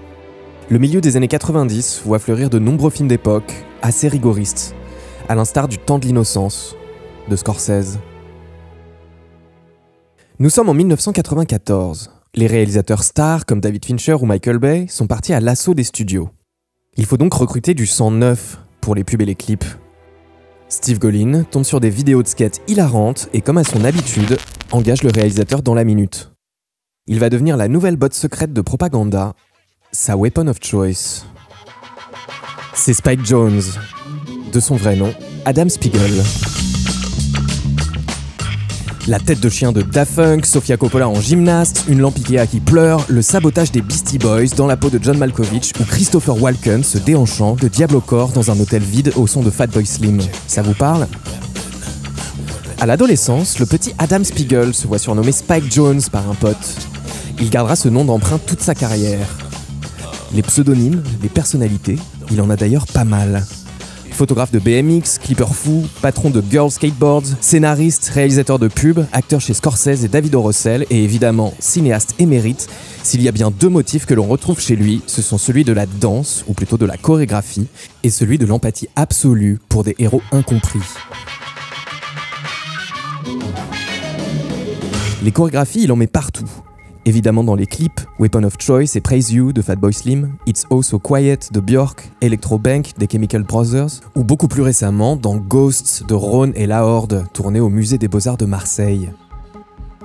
Le 0.70 0.78
milieu 0.78 1.02
des 1.02 1.16
années 1.16 1.28
90 1.28 2.02
voit 2.06 2.18
fleurir 2.18 2.48
de 2.48 2.58
nombreux 2.58 2.90
films 2.90 3.08
d'époque 3.08 3.52
assez 3.82 4.08
rigoristes, 4.08 4.74
à 5.28 5.34
l'instar 5.34 5.68
du 5.68 5.76
Temps 5.76 5.98
de 5.98 6.06
l'innocence 6.06 6.76
de 7.28 7.36
Scorsese. 7.36 7.98
Nous 10.38 10.48
sommes 10.48 10.70
en 10.70 10.74
1994. 10.74 12.21
Les 12.34 12.46
réalisateurs 12.46 13.02
stars 13.02 13.44
comme 13.44 13.60
David 13.60 13.84
Fincher 13.84 14.14
ou 14.14 14.24
Michael 14.24 14.58
Bay 14.58 14.86
sont 14.88 15.06
partis 15.06 15.34
à 15.34 15.40
l'assaut 15.40 15.74
des 15.74 15.84
studios. 15.84 16.30
Il 16.96 17.04
faut 17.04 17.18
donc 17.18 17.34
recruter 17.34 17.74
du 17.74 17.86
sang 17.86 18.10
neuf 18.10 18.58
pour 18.80 18.94
les 18.94 19.04
pubs 19.04 19.20
et 19.20 19.26
les 19.26 19.34
clips. 19.34 19.66
Steve 20.70 20.98
Golin 20.98 21.42
tombe 21.42 21.64
sur 21.64 21.78
des 21.78 21.90
vidéos 21.90 22.22
de 22.22 22.28
skate 22.28 22.62
hilarantes 22.68 23.28
et 23.34 23.42
comme 23.42 23.58
à 23.58 23.64
son 23.64 23.84
habitude, 23.84 24.38
engage 24.70 25.02
le 25.02 25.10
réalisateur 25.10 25.60
dans 25.60 25.74
la 25.74 25.84
minute. 25.84 26.32
Il 27.06 27.18
va 27.18 27.28
devenir 27.28 27.58
la 27.58 27.68
nouvelle 27.68 27.96
botte 27.96 28.14
secrète 28.14 28.54
de 28.54 28.62
propaganda, 28.62 29.34
sa 29.92 30.16
weapon 30.16 30.46
of 30.46 30.56
choice. 30.62 31.26
C'est 32.72 32.94
Spike 32.94 33.26
Jones, 33.26 33.60
de 34.50 34.60
son 34.60 34.76
vrai 34.76 34.96
nom, 34.96 35.12
Adam 35.44 35.68
Spiegel. 35.68 36.22
La 39.08 39.18
tête 39.18 39.40
de 39.40 39.48
chien 39.48 39.72
de 39.72 39.82
Daft 39.82 40.14
Punk, 40.14 40.46
Sofia 40.46 40.76
Coppola 40.76 41.08
en 41.08 41.20
gymnaste, 41.20 41.86
une 41.88 41.98
lampe 41.98 42.18
Ikea 42.18 42.46
qui 42.46 42.60
pleure, 42.60 43.04
le 43.08 43.20
sabotage 43.20 43.72
des 43.72 43.82
Beastie 43.82 44.18
Boys 44.18 44.54
dans 44.56 44.68
la 44.68 44.76
peau 44.76 44.90
de 44.90 45.00
John 45.02 45.18
Malkovich 45.18 45.72
ou 45.80 45.84
Christopher 45.84 46.40
Walken 46.40 46.84
se 46.84 46.98
déhanchant 46.98 47.56
de 47.56 47.66
Diablo 47.66 48.00
Corps 48.00 48.30
dans 48.30 48.52
un 48.52 48.60
hôtel 48.60 48.80
vide 48.80 49.12
au 49.16 49.26
son 49.26 49.42
de 49.42 49.50
Fatboy 49.50 49.84
Slim. 49.86 50.20
Ça 50.46 50.62
vous 50.62 50.74
parle? 50.74 51.08
À 52.80 52.86
l'adolescence, 52.86 53.58
le 53.58 53.66
petit 53.66 53.92
Adam 53.98 54.22
Spiegel 54.22 54.72
se 54.72 54.86
voit 54.86 54.98
surnommé 54.98 55.32
Spike 55.32 55.72
Jones 55.72 56.02
par 56.12 56.30
un 56.30 56.34
pote. 56.34 56.76
Il 57.40 57.50
gardera 57.50 57.74
ce 57.74 57.88
nom 57.88 58.04
d'emprunt 58.04 58.38
toute 58.38 58.60
sa 58.60 58.76
carrière. 58.76 59.26
Les 60.32 60.42
pseudonymes, 60.42 61.02
les 61.22 61.28
personnalités, 61.28 61.98
il 62.30 62.40
en 62.40 62.50
a 62.50 62.56
d'ailleurs 62.56 62.86
pas 62.86 63.04
mal. 63.04 63.44
Photographe 64.12 64.52
de 64.52 64.58
BMX, 64.58 65.18
clipper 65.18 65.52
fou, 65.52 65.84
patron 66.00 66.30
de 66.30 66.42
Girl 66.48 66.70
Skateboards, 66.70 67.24
scénariste, 67.40 68.10
réalisateur 68.14 68.58
de 68.58 68.68
pubs, 68.68 69.04
acteur 69.12 69.40
chez 69.40 69.54
Scorsese 69.54 70.04
et 70.04 70.08
David 70.08 70.34
O. 70.34 70.42
Russell, 70.42 70.86
et 70.90 71.02
évidemment 71.02 71.54
cinéaste 71.58 72.14
émérite, 72.18 72.68
s'il 73.02 73.22
y 73.22 73.28
a 73.28 73.32
bien 73.32 73.50
deux 73.50 73.68
motifs 73.68 74.06
que 74.06 74.14
l'on 74.14 74.26
retrouve 74.26 74.60
chez 74.60 74.76
lui, 74.76 75.02
ce 75.06 75.22
sont 75.22 75.38
celui 75.38 75.64
de 75.64 75.72
la 75.72 75.86
danse, 75.86 76.44
ou 76.46 76.52
plutôt 76.52 76.76
de 76.76 76.86
la 76.86 76.96
chorégraphie, 76.96 77.66
et 78.04 78.10
celui 78.10 78.38
de 78.38 78.46
l'empathie 78.46 78.88
absolue 78.96 79.58
pour 79.68 79.82
des 79.82 79.96
héros 79.98 80.22
incompris. 80.30 80.80
Les 85.24 85.32
chorégraphies, 85.32 85.84
il 85.84 85.92
en 85.92 85.96
met 85.96 86.06
partout. 86.06 86.48
Évidemment 87.04 87.44
dans 87.44 87.54
les 87.54 87.66
clips 87.66 88.00
Weapon 88.18 88.44
of 88.44 88.54
Choice 88.58 88.96
et 88.96 89.00
Praise 89.00 89.32
You 89.32 89.52
de 89.52 89.62
Fatboy 89.62 89.92
Slim, 89.92 90.32
It's 90.46 90.66
Oh 90.70 90.82
So 90.82 90.98
Quiet 90.98 91.38
de 91.52 91.60
Björk, 91.60 92.10
Electro 92.20 92.58
Bank 92.58 92.92
des 92.98 93.08
Chemical 93.10 93.42
Brothers, 93.42 94.00
ou 94.14 94.24
beaucoup 94.24 94.48
plus 94.48 94.62
récemment 94.62 95.16
dans 95.16 95.36
Ghosts 95.36 96.06
de 96.06 96.14
Rhône 96.14 96.52
et 96.54 96.66
La 96.66 96.84
Horde, 96.84 97.24
tourné 97.32 97.60
au 97.60 97.68
Musée 97.68 97.98
des 97.98 98.08
Beaux-Arts 98.08 98.36
de 98.36 98.46
Marseille. 98.46 99.10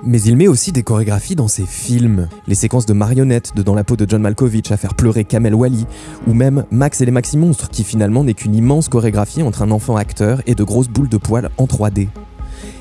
Mais 0.04 0.22
il 0.22 0.36
met 0.36 0.46
aussi 0.46 0.70
des 0.70 0.84
chorégraphies 0.84 1.34
dans 1.34 1.48
ses 1.48 1.66
films, 1.66 2.28
les 2.46 2.54
séquences 2.54 2.86
de 2.86 2.92
marionnettes 2.92 3.56
de 3.56 3.62
Dans 3.62 3.74
la 3.74 3.82
peau 3.82 3.96
de 3.96 4.06
John 4.08 4.22
Malkovich 4.22 4.70
à 4.70 4.76
faire 4.76 4.94
pleurer 4.94 5.24
Kamel 5.24 5.54
Wally, 5.54 5.86
ou 6.26 6.34
même 6.34 6.64
Max 6.70 7.00
et 7.00 7.04
les 7.04 7.10
Maxi 7.10 7.36
Monstres, 7.36 7.68
qui 7.68 7.82
finalement 7.82 8.22
n'est 8.22 8.34
qu'une 8.34 8.54
immense 8.54 8.88
chorégraphie 8.88 9.42
entre 9.42 9.62
un 9.62 9.70
enfant 9.70 9.96
acteur 9.96 10.40
et 10.46 10.54
de 10.54 10.62
grosses 10.62 10.88
boules 10.88 11.08
de 11.08 11.16
poils 11.16 11.50
en 11.58 11.64
3D. 11.64 12.08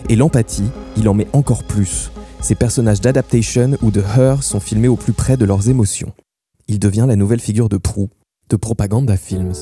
Et 0.09 0.15
l'empathie, 0.15 0.69
il 0.95 1.09
en 1.09 1.13
met 1.13 1.27
encore 1.33 1.63
plus. 1.63 2.11
Ces 2.41 2.55
personnages 2.55 3.01
d'adaptation 3.01 3.77
ou 3.81 3.91
de 3.91 4.01
Her 4.01 4.43
sont 4.43 4.59
filmés 4.59 4.87
au 4.87 4.95
plus 4.95 5.13
près 5.13 5.37
de 5.37 5.45
leurs 5.45 5.69
émotions. 5.69 6.13
Il 6.67 6.79
devient 6.79 7.05
la 7.07 7.15
nouvelle 7.15 7.39
figure 7.39 7.69
de 7.69 7.77
proue 7.77 8.09
de 8.49 8.55
Propaganda 8.55 9.17
Films. 9.17 9.53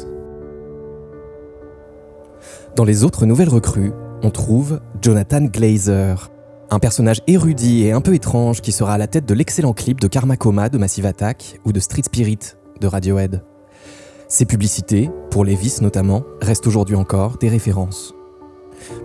Dans 2.75 2.83
les 2.83 3.03
autres 3.03 3.25
nouvelles 3.25 3.49
recrues, 3.49 3.93
on 4.21 4.29
trouve 4.29 4.81
Jonathan 5.01 5.45
Glazer, 5.45 6.29
un 6.69 6.79
personnage 6.79 7.21
érudit 7.27 7.83
et 7.83 7.91
un 7.91 8.01
peu 8.01 8.13
étrange 8.13 8.61
qui 8.61 8.71
sera 8.71 8.95
à 8.95 8.97
la 8.97 9.07
tête 9.07 9.25
de 9.25 9.33
l'excellent 9.33 9.73
clip 9.73 10.01
de 10.01 10.07
Karma 10.07 10.35
Coma 10.35 10.69
de 10.69 10.77
Massive 10.77 11.05
Attack 11.05 11.59
ou 11.63 11.71
de 11.71 11.79
Street 11.79 12.03
Spirit 12.03 12.39
de 12.81 12.87
Radiohead. 12.87 13.43
Ses 14.27 14.45
publicités, 14.45 15.09
pour 15.29 15.45
Levis 15.45 15.77
notamment, 15.81 16.23
restent 16.41 16.67
aujourd'hui 16.67 16.95
encore 16.95 17.37
des 17.37 17.49
références. 17.49 18.14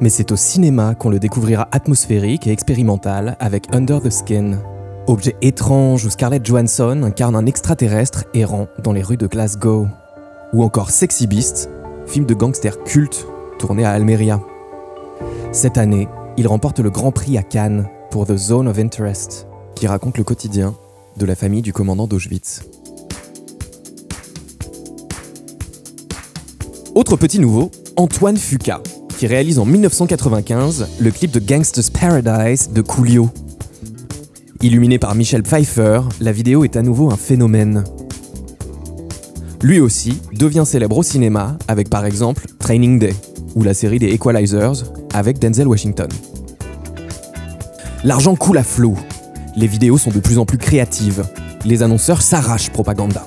Mais 0.00 0.08
c'est 0.08 0.32
au 0.32 0.36
cinéma 0.36 0.94
qu'on 0.94 1.10
le 1.10 1.18
découvrira 1.18 1.68
atmosphérique 1.72 2.46
et 2.46 2.52
expérimental 2.52 3.36
avec 3.40 3.74
Under 3.74 4.00
the 4.00 4.10
Skin, 4.10 4.58
objet 5.06 5.36
étrange 5.42 6.04
où 6.04 6.10
Scarlett 6.10 6.44
Johansson 6.44 7.02
incarne 7.02 7.36
un 7.36 7.46
extraterrestre 7.46 8.24
errant 8.34 8.68
dans 8.82 8.92
les 8.92 9.02
rues 9.02 9.16
de 9.16 9.26
Glasgow. 9.26 9.86
Ou 10.52 10.62
encore 10.62 10.90
Sexy 10.90 11.26
Beast, 11.26 11.70
film 12.06 12.26
de 12.26 12.34
gangster 12.34 12.82
culte 12.84 13.26
tourné 13.58 13.84
à 13.84 13.90
Almeria. 13.90 14.40
Cette 15.52 15.78
année, 15.78 16.08
il 16.36 16.48
remporte 16.48 16.80
le 16.80 16.90
Grand 16.90 17.12
Prix 17.12 17.36
à 17.38 17.42
Cannes 17.42 17.88
pour 18.10 18.26
The 18.26 18.36
Zone 18.36 18.68
of 18.68 18.78
Interest, 18.78 19.46
qui 19.74 19.86
raconte 19.86 20.18
le 20.18 20.24
quotidien 20.24 20.74
de 21.16 21.26
la 21.26 21.34
famille 21.34 21.62
du 21.62 21.72
commandant 21.72 22.06
d'Auschwitz. 22.06 22.62
Autre 26.94 27.16
petit 27.16 27.38
nouveau, 27.38 27.70
Antoine 27.96 28.36
Fuqua, 28.36 28.80
qui 29.20 29.26
réalise 29.26 29.58
en 29.58 29.66
1995 29.66 30.88
le 30.98 31.10
clip 31.10 31.30
de 31.30 31.40
Gangsta's 31.40 31.90
Paradise 31.90 32.70
de 32.72 32.80
Coolio. 32.80 33.28
Illuminé 34.62 34.98
par 34.98 35.14
Michel 35.14 35.42
Pfeiffer, 35.42 36.00
la 36.22 36.32
vidéo 36.32 36.64
est 36.64 36.74
à 36.74 36.80
nouveau 36.80 37.10
un 37.10 37.18
phénomène. 37.18 37.84
Lui 39.60 39.78
aussi 39.78 40.22
devient 40.32 40.62
célèbre 40.64 40.96
au 40.96 41.02
cinéma 41.02 41.58
avec 41.68 41.90
par 41.90 42.06
exemple 42.06 42.46
Training 42.60 42.98
Day 42.98 43.14
ou 43.54 43.62
la 43.62 43.74
série 43.74 43.98
des 43.98 44.08
Equalizers 44.08 44.90
avec 45.12 45.38
Denzel 45.38 45.68
Washington. 45.68 46.08
L'argent 48.02 48.36
coule 48.36 48.56
à 48.56 48.64
flot. 48.64 48.94
Les 49.54 49.66
vidéos 49.66 49.98
sont 49.98 50.12
de 50.12 50.20
plus 50.20 50.38
en 50.38 50.46
plus 50.46 50.56
créatives. 50.56 51.26
Les 51.66 51.82
annonceurs 51.82 52.22
s'arrachent 52.22 52.70
propaganda. 52.70 53.26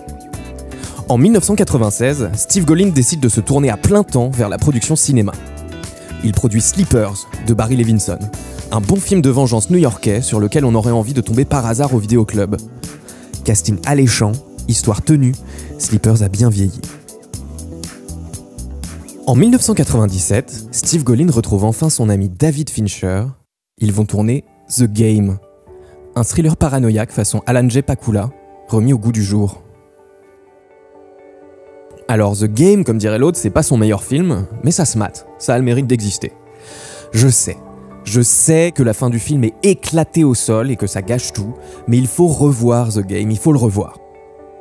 En 1.08 1.20
1996, 1.20 2.32
Steve 2.34 2.66
Golin 2.66 2.88
décide 2.88 3.20
de 3.20 3.30
se 3.30 3.42
tourner 3.42 3.70
à 3.70 3.78
plein 3.78 4.02
temps 4.02 4.32
vers 4.32 4.50
la 4.50 4.58
production 4.58 4.96
cinéma. 4.96 5.34
Il 6.24 6.32
produit 6.32 6.62
Sleepers 6.62 7.28
de 7.46 7.54
Barry 7.54 7.76
Levinson, 7.76 8.20
un 8.72 8.80
bon 8.80 8.96
film 8.96 9.22
de 9.22 9.30
vengeance 9.30 9.70
new-yorkais 9.70 10.22
sur 10.22 10.40
lequel 10.40 10.64
on 10.64 10.74
aurait 10.74 10.92
envie 10.92 11.14
de 11.14 11.22
tomber 11.22 11.44
par 11.44 11.66
hasard 11.66 11.94
au 11.94 12.00
vidéoclub. 12.00 12.56
Casting 13.44 13.78
alléchant, 13.86 14.32
histoire 14.68 15.02
tenue, 15.02 15.34
Sleepers 15.80 16.24
a 16.24 16.30
bien 16.30 16.50
vieilli. 16.50 16.80
En 19.28 19.36
1997, 19.36 20.68
Steve 20.72 21.04
Golin 21.04 21.30
retrouve 21.30 21.66
enfin 21.66 21.90
son 21.90 22.10
ami 22.10 22.30
David 22.30 22.70
Fincher. 22.70 23.26
Ils 23.80 23.92
vont 23.92 24.06
tourner 24.06 24.46
The 24.70 24.84
Game, 24.84 25.38
un 26.16 26.24
thriller 26.24 26.56
paranoïaque 26.56 27.12
façon 27.12 27.42
Alan 27.46 27.68
J. 27.68 27.82
Pakula, 27.82 28.30
remis 28.68 28.94
au 28.94 28.98
goût 28.98 29.12
du 29.12 29.24
jour. 29.24 29.62
Alors 32.14 32.38
The 32.38 32.46
Game, 32.46 32.84
comme 32.84 33.00
dirait 33.00 33.18
l'autre, 33.18 33.40
c'est 33.40 33.50
pas 33.50 33.64
son 33.64 33.76
meilleur 33.76 34.04
film, 34.04 34.46
mais 34.64 34.70
ça 34.70 34.86
se 34.86 35.00
mate, 35.00 35.26
ça 35.40 35.56
a 35.56 35.58
le 35.58 35.64
mérite 35.64 35.88
d'exister. 35.88 36.32
Je 37.12 37.28
sais, 37.28 37.58
je 38.04 38.22
sais 38.22 38.72
que 38.72 38.84
la 38.84 38.94
fin 38.94 39.10
du 39.10 39.18
film 39.18 39.44
est 39.46 39.56
éclatée 39.64 40.24
au 40.24 40.36
sol 40.36 40.70
et 40.70 40.76
que 40.76 40.86
ça 40.86 41.02
gâche 41.02 41.34
tout, 41.34 41.56
mais 41.88 41.98
il 41.98 42.06
faut 42.06 42.28
revoir 42.28 42.94
The 42.94 43.00
Game, 43.00 43.32
il 43.32 43.40
faut 43.40 43.52
le 43.52 43.58
revoir. 43.58 43.98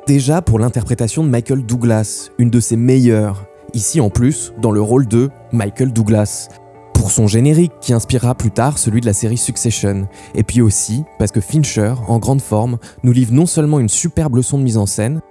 Déjà 0.07 0.41
pour 0.41 0.57
l'interprétation 0.57 1.23
de 1.23 1.29
Michael 1.29 1.63
Douglas, 1.63 2.31
une 2.39 2.49
de 2.49 2.59
ses 2.59 2.75
meilleures, 2.75 3.45
ici 3.75 4.01
en 4.01 4.09
plus 4.09 4.51
dans 4.59 4.71
le 4.71 4.81
rôle 4.81 5.07
de 5.07 5.29
Michael 5.51 5.93
Douglas. 5.93 6.49
Pour 6.95 7.11
son 7.11 7.27
générique 7.27 7.73
qui 7.81 7.93
inspirera 7.93 8.33
plus 8.33 8.49
tard 8.49 8.79
celui 8.79 8.99
de 8.99 9.05
la 9.05 9.13
série 9.13 9.37
Succession, 9.37 10.07
et 10.33 10.41
puis 10.41 10.61
aussi 10.61 11.03
parce 11.19 11.31
que 11.31 11.39
Fincher, 11.39 11.93
en 12.07 12.17
grande 12.17 12.41
forme, 12.41 12.79
nous 13.03 13.11
livre 13.11 13.31
non 13.31 13.45
seulement 13.45 13.79
une 13.79 13.89
superbe 13.89 14.37
leçon 14.37 14.57
de 14.57 14.63
mise 14.63 14.77
en 14.77 14.87
scène, 14.87 15.21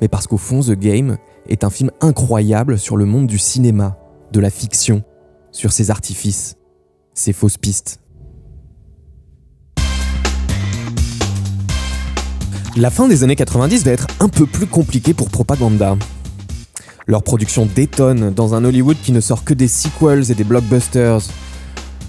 mais 0.00 0.06
parce 0.06 0.28
qu'au 0.28 0.38
fond 0.38 0.60
The 0.60 0.78
Game 0.78 1.16
est 1.48 1.64
un 1.64 1.70
film 1.70 1.90
incroyable 2.00 2.78
sur 2.78 2.96
le 2.96 3.04
monde 3.04 3.26
du 3.26 3.38
cinéma, 3.38 3.96
de 4.32 4.40
la 4.40 4.50
fiction, 4.50 5.02
sur 5.50 5.72
ses 5.72 5.90
artifices, 5.90 6.56
ses 7.14 7.32
fausses 7.32 7.58
pistes. 7.58 8.00
La 12.76 12.90
fin 12.90 13.06
des 13.06 13.22
années 13.22 13.36
90 13.36 13.84
va 13.84 13.90
être 13.90 14.06
un 14.20 14.28
peu 14.28 14.46
plus 14.46 14.66
compliquée 14.66 15.12
pour 15.12 15.28
Propaganda. 15.28 15.96
Leur 17.06 17.22
production 17.22 17.66
détonne 17.66 18.32
dans 18.32 18.54
un 18.54 18.64
Hollywood 18.64 18.96
qui 19.02 19.12
ne 19.12 19.20
sort 19.20 19.44
que 19.44 19.52
des 19.52 19.68
sequels 19.68 20.30
et 20.30 20.34
des 20.34 20.44
blockbusters. 20.44 21.20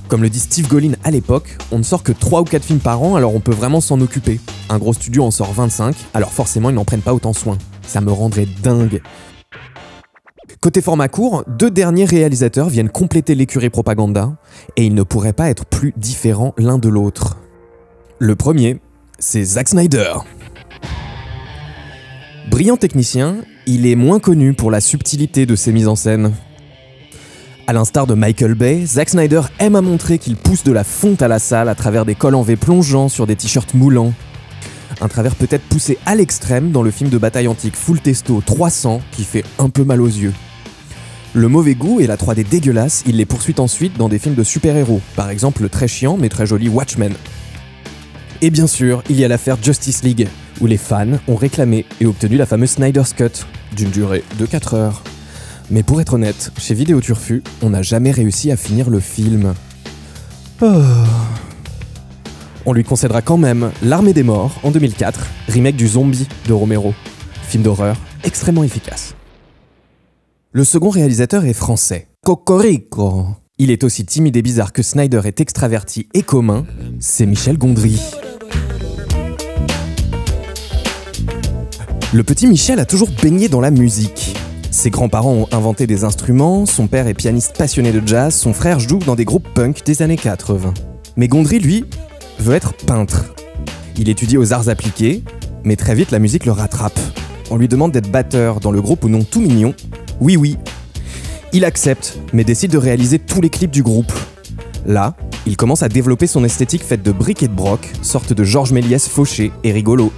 Comme 0.08 0.22
le 0.22 0.30
dit 0.30 0.39
Steve 0.39 0.67
Golin 0.69 0.93
à 1.04 1.12
l'époque, 1.12 1.58
on 1.72 1.80
ne 1.80 1.84
sort 1.84 2.04
que 2.04 2.12
3 2.12 2.41
ou 2.41 2.43
4 2.46 2.63
films 2.63 2.80
par 2.80 3.02
an 3.02 3.15
alors 3.15 3.36
on 3.36 3.39
peut 3.39 3.54
vraiment 3.54 3.82
s'en 3.82 4.00
occuper. 4.00 4.39
Un 4.69 4.78
gros 4.78 4.93
studio 4.93 5.26
en 5.26 5.32
sort 5.32 5.52
25, 5.52 5.96
alors 6.13 6.32
forcément 6.32 6.69
ils 6.69 6.76
n'en 6.76 6.86
prennent 6.86 7.02
pas 7.02 7.13
autant 7.13 7.34
soin. 7.34 7.58
Ça 7.86 8.02
me 8.02 8.12
rendrait 8.12 8.48
dingue. 8.63 9.02
Côté 10.62 10.82
format 10.82 11.10
court, 11.10 11.43
deux 11.48 11.69
derniers 11.69 12.06
réalisateurs 12.06 12.69
viennent 12.69 12.89
compléter 12.89 13.36
l'écurie 13.36 13.69
propaganda, 13.69 14.38
et 14.78 14.86
ils 14.86 14.93
ne 14.93 15.04
pourraient 15.04 15.34
pas 15.34 15.50
être 15.50 15.65
plus 15.65 15.93
différents 15.98 16.54
l'un 16.58 16.78
de 16.78 16.89
l'autre. 16.89 17.38
Le 18.19 18.36
premier, 18.36 18.80
c'est 19.19 19.43
Zack 19.43 19.67
Snyder. 19.69 20.13
Brillant 22.50 22.78
technicien, 22.78 23.38
il 23.65 23.86
est 23.86 23.96
moins 23.96 24.19
connu 24.19 24.54
pour 24.54 24.72
la 24.72 24.82
subtilité 24.82 25.46
de 25.46 25.56
ses 25.56 25.72
mises 25.72 25.88
en 25.88 25.96
scène. 25.96 26.34
À 27.65 27.74
l'instar 27.74 28.08
de 28.08 28.13
Michael 28.13 28.56
Bay, 28.56 28.86
Zack 28.86 29.10
Snyder 29.10 29.41
aime 29.60 29.76
à 29.76 29.82
montrer 29.82 30.17
qu'il 30.17 30.36
pousse 30.36 30.63
de 30.63 30.72
la 30.72 30.84
fonte 30.84 31.22
à 31.22 31.30
la 31.30 31.39
salle 31.39 31.69
à 31.69 31.76
travers 31.76 32.06
des 32.06 32.15
cols 32.15 32.36
en 32.36 32.41
V 32.41 32.58
plongeants 32.58 33.08
sur 33.08 33.26
des 33.26 33.36
t-shirts 33.36 33.74
moulants. 33.74 34.13
Un 35.02 35.08
travers 35.08 35.36
peut-être 35.36 35.64
poussé 35.64 35.98
à 36.06 36.16
l'extrême 36.16 36.72
dans 36.72 36.84
le 36.84 36.92
film 36.92 37.10
de 37.10 37.18
bataille 37.18 37.48
antique 37.48 37.76
Full 37.76 38.00
Testo 38.00 38.42
300 38.46 39.02
qui 39.12 39.24
fait 39.24 39.44
un 39.60 39.70
peu 39.70 39.84
mal 39.84 40.02
aux 40.02 40.08
yeux. 40.08 40.34
Le 41.34 41.48
mauvais 41.48 41.74
goût 41.74 42.00
et 42.00 42.08
la 42.08 42.16
3D 42.16 42.48
dégueulasse, 42.48 43.04
il 43.08 43.18
les 43.18 43.26
poursuit 43.26 43.56
ensuite 43.58 43.98
dans 43.98 44.08
des 44.08 44.20
films 44.20 44.36
de 44.36 44.44
super-héros, 44.44 45.02
par 45.16 45.30
exemple 45.30 45.64
le 45.64 45.70
très 45.70 45.88
chiant 45.88 46.16
mais 46.16 46.30
très 46.30 46.46
joli 46.46 46.70
Watchmen. 46.70 47.14
Et 48.42 48.50
bien 48.50 48.68
sûr, 48.68 49.04
il 49.10 49.20
y 49.20 49.26
a 49.26 49.28
l'affaire 49.28 49.58
Justice 49.62 50.04
League, 50.04 50.28
où 50.62 50.68
les 50.68 50.78
fans 50.78 51.18
ont 51.28 51.36
réclamé 51.36 51.86
et 52.02 52.06
obtenu 52.06 52.38
la 52.38 52.46
fameuse 52.46 52.72
Snyder's 52.72 53.14
Cut, 53.14 53.46
d'une 53.76 53.90
durée 53.90 54.24
de 54.38 54.46
4 54.46 54.74
heures. 54.74 55.04
Mais 55.72 55.82
pour 55.82 56.02
être 56.02 56.14
honnête, 56.14 56.52
chez 56.58 56.74
Vidéo 56.74 57.02
Turfu, 57.02 57.42
on 57.62 57.70
n'a 57.72 57.82
jamais 57.82 58.12
réussi 58.12 58.52
à 58.52 58.58
finir 58.58 58.90
le 58.90 59.00
film. 59.00 59.54
Oh. 60.62 60.84
On 62.65 62.71
lui 62.71 62.86
concédera 62.86 63.21
quand 63.21 63.38
même 63.38 63.71
L'Armée 63.84 64.13
des 64.13 64.23
Morts 64.23 64.58
en 64.63 64.71
2004, 64.71 65.28
remake 65.49 65.76
du 65.76 65.88
Zombie 65.88 66.28
de 66.47 66.54
Romero. 66.54 66.93
Film 67.43 67.62
d'horreur 67.63 67.97
extrêmement 68.23 68.63
efficace. 68.63 69.15
Le 70.54 70.63
second 70.63 70.89
réalisateur 70.89 71.43
est 71.45 71.54
français. 71.54 72.08
Cocorico. 72.23 73.26
Il 73.58 73.69
est 73.69 73.84
aussi 73.84 74.06
timide 74.06 74.38
et 74.38 74.41
bizarre 74.41 74.71
que 74.71 74.82
Snyder 74.82 75.21
est 75.26 75.41
extraverti 75.41 76.08
et 76.13 76.21
commun. 76.21 76.65
C'est 76.99 77.26
Michel 77.26 77.58
Gondry. 77.58 77.99
Le 82.13 82.23
petit 82.23 82.47
Michel 82.47 82.80
a 82.80 82.86
toujours 82.86 83.10
baigné 83.21 83.49
dans 83.49 83.60
la 83.62 83.71
musique. 83.71 84.38
Ses 84.71 84.89
grands-parents 84.89 85.34
ont 85.34 85.47
inventé 85.52 85.86
des 85.86 86.04
instruments, 86.06 86.65
son 86.65 86.88
père 86.88 87.08
est 87.08 87.13
pianiste 87.13 87.58
passionné 87.58 87.91
de 87.91 88.08
jazz, 88.08 88.34
son 88.34 88.54
frère 88.54 88.80
joue 88.80 88.99
dans 88.99 89.15
des 89.15 89.26
groupes 89.26 89.47
punk 89.54 89.84
des 89.84 90.02
années 90.02 90.17
80. 90.17 90.73
Mais 91.15 91.28
Gondry, 91.28 91.60
lui, 91.60 91.86
veut 92.39 92.56
être 92.56 92.74
peintre. 92.74 93.34
Il 93.98 94.10
étudie 94.10 94.38
aux 94.38 94.54
arts 94.54 94.69
appliqués, 94.69 95.24
mais 95.63 95.76
très 95.76 95.96
vite 95.96 96.12
la 96.12 96.19
musique 96.19 96.46
le 96.46 96.52
rattrape. 96.52 97.00
On 97.52 97.58
lui 97.58 97.67
demande 97.67 97.91
d'être 97.91 98.12
batteur 98.12 98.60
dans 98.60 98.72
le 98.72 98.82
groupe 98.82 99.06
au 99.06 99.10
nom 99.10 99.24
tout 99.24 99.41
mignon. 99.41 99.74
Oui 100.19 100.38
oui. 100.38 100.58
Il 101.52 101.65
accepte, 101.65 102.17
mais 102.34 102.43
décide 102.43 102.72
de 102.72 102.78
réaliser 102.78 103.19
tous 103.19 103.41
les 103.41 103.50
clips 103.50 103.72
du 103.72 103.84
groupe. 103.84 104.12
Là, 104.86 105.15
Il 105.46 105.58
commence 105.58 105.84
à 105.84 105.89
développer 105.89 106.26
son 106.26 106.46
esthétique 106.46 106.84
faite 106.84 107.04
de 107.04 107.12
briques 107.12 107.43
et 107.43 107.50
de 107.50 107.54
broc, 107.54 107.82
sorte 108.02 108.32
de 108.32 108.43
Georges 108.46 108.72
Méliès 108.72 109.10
fauché 109.10 109.52
et 109.65 109.74
rigolo. 109.74 110.13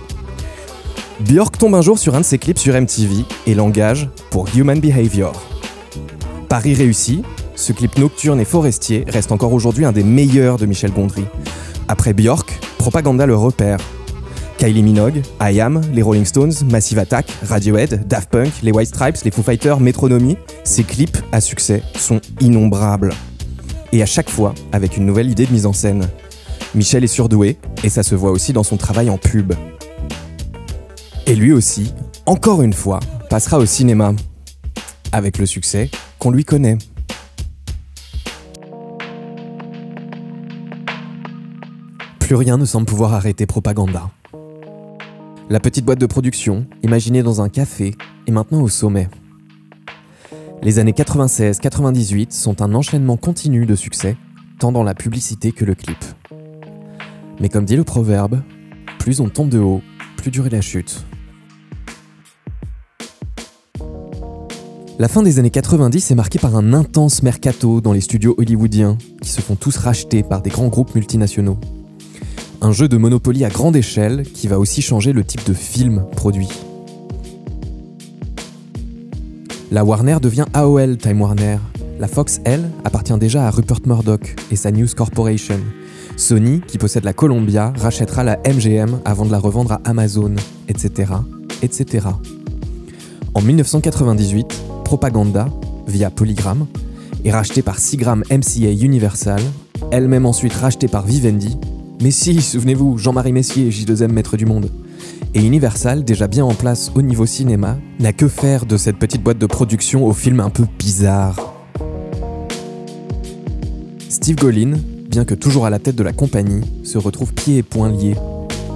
Björk 1.21 1.57
tombe 1.57 1.73
un 1.73 1.81
jour 1.81 1.97
sur 1.97 2.13
un 2.13 2.19
de 2.19 2.25
ses 2.25 2.37
clips 2.37 2.59
sur 2.59 2.79
MTV 2.79 3.25
et 3.47 3.55
l'engage 3.55 4.07
pour 4.29 4.47
Human 4.55 4.79
Behavior. 4.79 5.33
Paris 6.47 6.75
réussi, 6.75 7.23
ce 7.55 7.73
clip 7.73 7.97
nocturne 7.97 8.39
et 8.39 8.45
forestier 8.45 9.03
reste 9.07 9.31
encore 9.31 9.53
aujourd'hui 9.53 9.85
un 9.85 9.91
des 9.91 10.03
meilleurs 10.03 10.57
de 10.57 10.67
Michel 10.67 10.91
Gondry. 10.91 11.23
Après 11.87 12.13
Björk, 12.13 12.59
Propaganda 12.77 13.25
le 13.25 13.35
repère. 13.35 13.79
Kylie 14.57 14.83
Minogue, 14.83 15.21
I 15.41 15.59
Am, 15.59 15.81
les 15.93 16.01
Rolling 16.01 16.25
Stones, 16.25 16.53
Massive 16.71 16.97
Attack, 16.99 17.27
Radiohead, 17.43 18.07
Daft 18.07 18.29
Punk, 18.29 18.51
les 18.63 18.71
White 18.71 18.87
Stripes, 18.87 19.17
les 19.23 19.31
Foo 19.31 19.43
Fighters, 19.43 19.79
Metronomy, 19.79 20.37
ces 20.63 20.83
clips 20.83 21.17
à 21.31 21.41
succès 21.41 21.83
sont 21.97 22.21
innombrables. 22.39 23.13
Et 23.91 24.01
à 24.01 24.05
chaque 24.05 24.29
fois, 24.29 24.53
avec 24.71 24.97
une 24.97 25.05
nouvelle 25.05 25.29
idée 25.29 25.45
de 25.45 25.51
mise 25.51 25.65
en 25.65 25.73
scène. 25.73 26.07
Michel 26.73 27.03
est 27.03 27.07
surdoué, 27.07 27.57
et 27.83 27.89
ça 27.89 28.03
se 28.03 28.15
voit 28.15 28.31
aussi 28.31 28.53
dans 28.53 28.63
son 28.63 28.77
travail 28.77 29.09
en 29.09 29.17
pub. 29.17 29.53
Et 31.27 31.35
lui 31.35 31.51
aussi, 31.51 31.93
encore 32.25 32.61
une 32.61 32.73
fois, 32.73 32.99
passera 33.29 33.57
au 33.59 33.65
cinéma. 33.65 34.13
Avec 35.11 35.37
le 35.37 35.45
succès 35.45 35.89
qu'on 36.19 36.31
lui 36.31 36.45
connaît. 36.45 36.77
Plus 42.25 42.33
rien 42.33 42.57
ne 42.57 42.65
semble 42.65 42.87
pouvoir 42.87 43.13
arrêter 43.13 43.45
Propaganda. 43.45 44.09
La 45.47 45.59
petite 45.59 45.85
boîte 45.85 45.99
de 45.99 46.07
production, 46.07 46.65
imaginée 46.81 47.21
dans 47.21 47.39
un 47.43 47.49
café, 47.49 47.93
est 48.25 48.31
maintenant 48.31 48.63
au 48.63 48.67
sommet. 48.67 49.09
Les 50.63 50.79
années 50.79 50.93
96-98 50.93 52.31
sont 52.31 52.63
un 52.63 52.73
enchaînement 52.73 53.15
continu 53.15 53.67
de 53.67 53.75
succès, 53.75 54.17
tant 54.57 54.71
dans 54.71 54.81
la 54.81 54.95
publicité 54.95 55.51
que 55.51 55.65
le 55.65 55.75
clip. 55.75 56.03
Mais 57.39 57.47
comme 57.47 57.65
dit 57.65 57.75
le 57.75 57.83
proverbe, 57.83 58.41
plus 58.97 59.19
on 59.19 59.29
tombe 59.29 59.49
de 59.49 59.59
haut, 59.59 59.83
plus 60.17 60.31
dure 60.31 60.47
la 60.49 60.61
chute. 60.61 61.05
La 64.97 65.07
fin 65.07 65.21
des 65.21 65.37
années 65.37 65.51
90 65.51 66.09
est 66.09 66.15
marquée 66.15 66.39
par 66.39 66.55
un 66.55 66.73
intense 66.73 67.21
mercato 67.21 67.81
dans 67.81 67.93
les 67.93 68.01
studios 68.01 68.33
hollywoodiens, 68.39 68.97
qui 69.21 69.29
se 69.29 69.41
font 69.41 69.55
tous 69.55 69.77
racheter 69.77 70.23
par 70.23 70.41
des 70.41 70.49
grands 70.49 70.69
groupes 70.69 70.95
multinationaux. 70.95 71.59
Un 72.61 72.71
jeu 72.71 72.87
de 72.87 72.97
Monopoly 72.97 73.43
à 73.45 73.49
grande 73.49 73.75
échelle 73.75 74.23
qui 74.23 74.47
va 74.47 74.59
aussi 74.59 74.81
changer 74.81 75.13
le 75.13 75.23
type 75.23 75.45
de 75.45 75.53
film 75.53 76.05
produit. 76.15 76.49
La 79.71 79.83
Warner 79.83 80.17
devient 80.21 80.45
AOL 80.53 80.97
Time 80.97 81.21
Warner. 81.21 81.57
La 81.99 82.07
Fox, 82.07 82.39
elle, 82.45 82.69
appartient 82.83 83.17
déjà 83.17 83.47
à 83.47 83.51
Rupert 83.51 83.79
Murdoch 83.85 84.35
et 84.51 84.55
sa 84.55 84.71
News 84.71 84.87
Corporation. 84.95 85.59
Sony, 86.17 86.61
qui 86.65 86.77
possède 86.77 87.03
la 87.03 87.13
Columbia, 87.13 87.73
rachètera 87.77 88.23
la 88.23 88.37
MGM 88.47 88.99
avant 89.05 89.25
de 89.25 89.31
la 89.31 89.39
revendre 89.39 89.73
à 89.73 89.81
Amazon, 89.85 90.33
etc. 90.67 91.13
etc. 91.61 92.07
En 93.33 93.41
1998, 93.41 94.63
Propaganda, 94.85 95.49
via 95.87 96.09
Polygram, 96.09 96.67
est 97.25 97.31
rachetée 97.31 97.61
par 97.61 97.79
Seagram 97.79 98.23
MCA 98.31 98.71
Universal, 98.71 99.41
elle-même 99.91 100.25
ensuite 100.25 100.53
rachetée 100.53 100.87
par 100.87 101.05
Vivendi. 101.05 101.57
Mais 102.01 102.11
si, 102.11 102.41
souvenez-vous, 102.41 102.97
Jean-Marie 102.97 103.31
Messier, 103.31 103.69
J2M 103.69 104.11
Maître 104.11 104.37
du 104.37 104.45
Monde. 104.45 104.69
Et 105.33 105.43
Universal, 105.43 106.03
déjà 106.03 106.27
bien 106.27 106.45
en 106.45 106.53
place 106.53 106.91
au 106.95 107.01
niveau 107.01 107.25
cinéma, 107.25 107.77
n'a 107.99 108.13
que 108.13 108.27
faire 108.27 108.65
de 108.65 108.77
cette 108.77 108.97
petite 108.97 109.23
boîte 109.23 109.37
de 109.37 109.45
production 109.45 110.05
au 110.05 110.13
film 110.13 110.39
un 110.39 110.49
peu 110.49 110.65
bizarre. 110.77 111.53
Steve 114.09 114.35
Golin, 114.35 114.73
bien 115.09 115.25
que 115.25 115.33
toujours 115.33 115.65
à 115.65 115.69
la 115.69 115.79
tête 115.79 115.95
de 115.95 116.03
la 116.03 116.13
compagnie, 116.13 116.61
se 116.83 116.97
retrouve 116.97 117.33
pieds 117.33 117.57
et 117.57 117.63
poings 117.63 117.89
liés. 117.89 118.15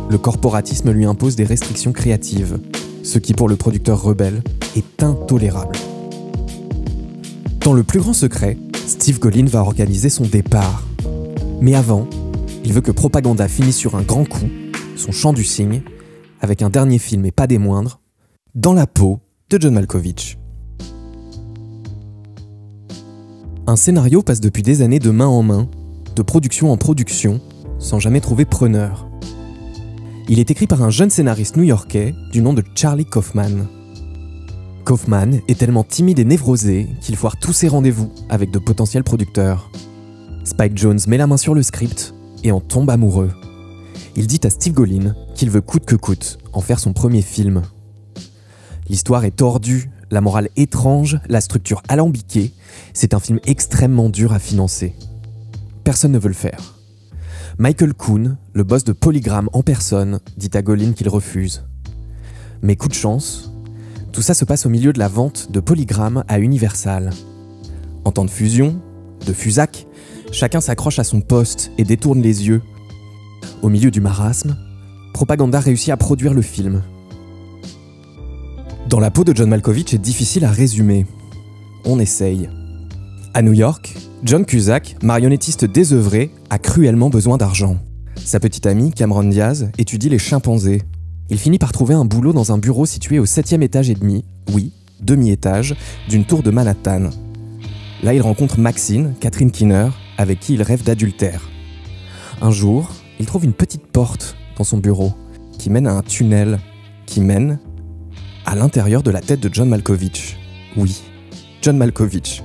Le 0.10 0.18
corporatisme 0.18 0.92
lui 0.92 1.06
impose 1.06 1.36
des 1.36 1.46
restrictions 1.46 1.92
créatives, 1.92 2.60
ce 3.04 3.20
qui 3.20 3.34
pour 3.34 3.50
le 3.50 3.56
producteur 3.56 4.02
rebelle 4.02 4.42
est 4.76 5.04
intolérable. 5.04 5.76
Dans 7.62 7.74
le 7.74 7.84
plus 7.84 8.00
grand 8.00 8.14
secret, 8.14 8.58
Steve 8.88 9.20
Golin 9.20 9.46
va 9.46 9.62
organiser 9.62 10.10
son 10.10 10.24
départ. 10.24 10.88
Mais 11.62 11.76
avant, 11.76 12.08
il 12.64 12.74
veut 12.74 12.82
que 12.82 12.92
Propaganda 12.92 13.48
finisse 13.48 13.78
sur 13.78 13.96
un 13.96 14.02
grand 14.02 14.26
coup, 14.26 14.50
son 14.96 15.12
chant 15.12 15.34
du 15.34 15.44
cygne, 15.44 15.82
avec 16.42 16.62
un 16.62 16.70
dernier 16.70 17.00
film 17.00 17.26
et 17.26 17.32
pas 17.32 17.48
des 17.48 17.58
moindres, 17.58 18.00
Dans 18.56 18.74
la 18.74 18.88
peau 18.88 19.20
de 19.50 19.60
John 19.60 19.74
Malkovich. 19.74 20.38
Un 23.68 23.76
scénario 23.76 24.24
passe 24.24 24.42
depuis 24.42 24.64
des 24.64 24.82
années 24.82 25.00
de 25.00 25.12
main 25.12 25.28
en 25.28 25.44
main, 25.44 25.70
de 26.16 26.22
production 26.22 26.72
en 26.72 26.78
production, 26.78 27.40
sans 27.78 28.00
jamais 28.00 28.22
trouver 28.22 28.46
preneur. 28.46 29.08
Il 30.28 30.40
est 30.40 30.52
écrit 30.52 30.68
par 30.68 30.82
un 30.82 30.90
jeune 30.90 31.10
scénariste 31.10 31.56
new-yorkais 31.58 32.14
du 32.32 32.42
nom 32.42 32.54
de 32.54 32.64
Charlie 32.76 33.06
Kaufman. 33.06 33.68
Kaufman 34.86 35.40
est 35.48 35.60
tellement 35.60 35.84
timide 35.84 36.20
et 36.20 36.26
névrosé 36.26 36.88
qu'il 37.02 37.16
foire 37.16 37.38
tous 37.38 37.54
ses 37.54 37.68
rendez-vous 37.68 38.12
avec 38.30 38.52
de 38.52 38.60
potentiels 38.60 39.04
producteurs. 39.04 39.72
Spike 40.44 40.78
Jones 40.78 41.00
met 41.08 41.18
la 41.18 41.28
main 41.28 41.38
sur 41.38 41.54
le 41.54 41.62
script 41.62 42.14
et 42.44 42.52
en 42.52 42.60
tombe 42.60 42.90
amoureux. 42.90 43.32
Il 44.16 44.28
dit 44.28 44.40
à 44.44 44.50
Steve 44.50 44.74
Golin 44.74 45.16
qu'il 45.36 45.50
veut 45.50 45.62
coûte 45.62 45.86
que 45.86 45.96
coûte 45.96 46.40
en 46.54 46.62
faire 46.62 46.80
son 46.80 46.94
premier 46.94 47.22
film. 47.22 47.62
L'histoire 48.90 49.24
est 49.26 49.36
tordue, 49.38 49.90
la 50.12 50.22
morale 50.22 50.50
étrange, 50.56 51.20
la 51.30 51.42
structure 51.42 51.82
alambiquée. 51.88 52.54
C'est 52.94 53.14
un 53.14 53.20
film 53.20 53.40
extrêmement 53.46 54.10
dur 54.10 54.34
à 54.34 54.40
financer. 54.40 54.96
Personne 55.84 56.12
ne 56.12 56.20
veut 56.20 56.28
le 56.28 56.34
faire. 56.34 56.76
Michael 57.58 57.94
Kuhn, 57.94 58.38
le 58.54 58.64
boss 58.64 58.84
de 58.84 58.94
Polygram 58.94 59.50
en 59.54 59.64
personne, 59.64 60.20
dit 60.38 60.50
à 60.54 60.62
Golin 60.62 60.94
qu'il 60.94 61.10
refuse. 61.10 61.64
Mais 62.62 62.76
coup 62.76 62.88
de 62.88 62.94
chance, 62.94 63.52
tout 64.12 64.22
ça 64.22 64.34
se 64.34 64.46
passe 64.46 64.66
au 64.66 64.70
milieu 64.70 64.94
de 64.94 65.00
la 65.00 65.08
vente 65.08 65.52
de 65.52 65.60
Polygram 65.60 66.24
à 66.28 66.40
Universal. 66.40 67.12
En 68.06 68.12
temps 68.12 68.26
de 68.26 68.30
fusion, 68.30 68.82
de 69.26 69.34
fusac, 69.34 69.86
chacun 70.32 70.62
s'accroche 70.62 71.00
à 71.00 71.04
son 71.04 71.22
poste 71.22 71.72
et 71.78 71.84
détourne 71.84 72.22
les 72.22 72.48
yeux. 72.48 72.62
Au 73.62 73.70
milieu 73.70 73.92
du 73.92 74.02
marasme, 74.02 74.58
Propaganda 75.14 75.60
réussit 75.60 75.90
à 75.90 75.98
produire 75.98 76.34
le 76.34 76.42
film. 76.42 76.84
Dans 78.88 79.00
la 79.00 79.12
peau 79.12 79.24
de 79.24 79.36
John 79.36 79.50
Malkovich 79.50 79.94
est 79.94 80.00
difficile 80.00 80.46
à 80.46 80.52
résumer. 80.52 81.06
On 81.86 82.00
essaye. 82.00 82.50
À 83.34 83.42
New 83.42 83.54
York, 83.54 83.96
John 84.24 84.46
Cusack, 84.46 84.96
marionnettiste 85.04 85.66
désœuvré, 85.66 86.32
a 86.50 86.58
cruellement 86.58 87.10
besoin 87.10 87.38
d'argent. 87.38 87.78
Sa 88.16 88.40
petite 88.40 88.66
amie, 88.66 88.92
Cameron 88.92 89.24
Diaz, 89.24 89.70
étudie 89.78 90.10
les 90.10 90.20
chimpanzés. 90.20 90.82
Il 91.30 91.38
finit 91.38 91.60
par 91.60 91.72
trouver 91.72 91.94
un 91.94 92.06
boulot 92.06 92.34
dans 92.34 92.52
un 92.52 92.58
bureau 92.58 92.86
situé 92.86 93.20
au 93.20 93.26
septième 93.26 93.62
étage 93.62 93.90
et 93.90 93.94
demi, 93.94 94.26
oui, 94.54 94.74
demi-étage, 95.02 95.76
d'une 96.10 96.26
tour 96.26 96.44
de 96.44 96.50
Manhattan. 96.50 97.12
Là, 98.02 98.14
il 98.14 98.22
rencontre 98.22 98.60
Maxine, 98.60 99.14
Catherine 99.20 99.52
Kinner, 99.52 99.90
avec 100.20 100.42
qui 100.42 100.54
il 100.54 100.62
rêve 100.62 100.84
d'adultère. 100.84 101.50
Un 102.42 102.52
jour, 102.52 102.92
il 103.20 103.26
trouve 103.26 103.46
une 103.46 103.54
petite 103.54 103.88
porte 103.88 104.36
dans 104.58 104.66
son 104.66 104.78
bureau 104.78 105.14
qui 105.58 105.70
mène 105.70 105.88
à 105.88 105.94
un 105.94 106.02
tunnel 106.02 106.60
qui 107.06 107.22
mène 107.22 107.58
à 108.46 108.56
l'intérieur 108.56 109.02
de 109.02 109.12
la 109.12 109.22
tête 109.22 109.40
de 109.40 109.50
John 109.52 109.70
Malkovich. 109.70 110.38
Oui, 110.76 111.02
John 111.62 111.78
Malkovich. 111.78 112.44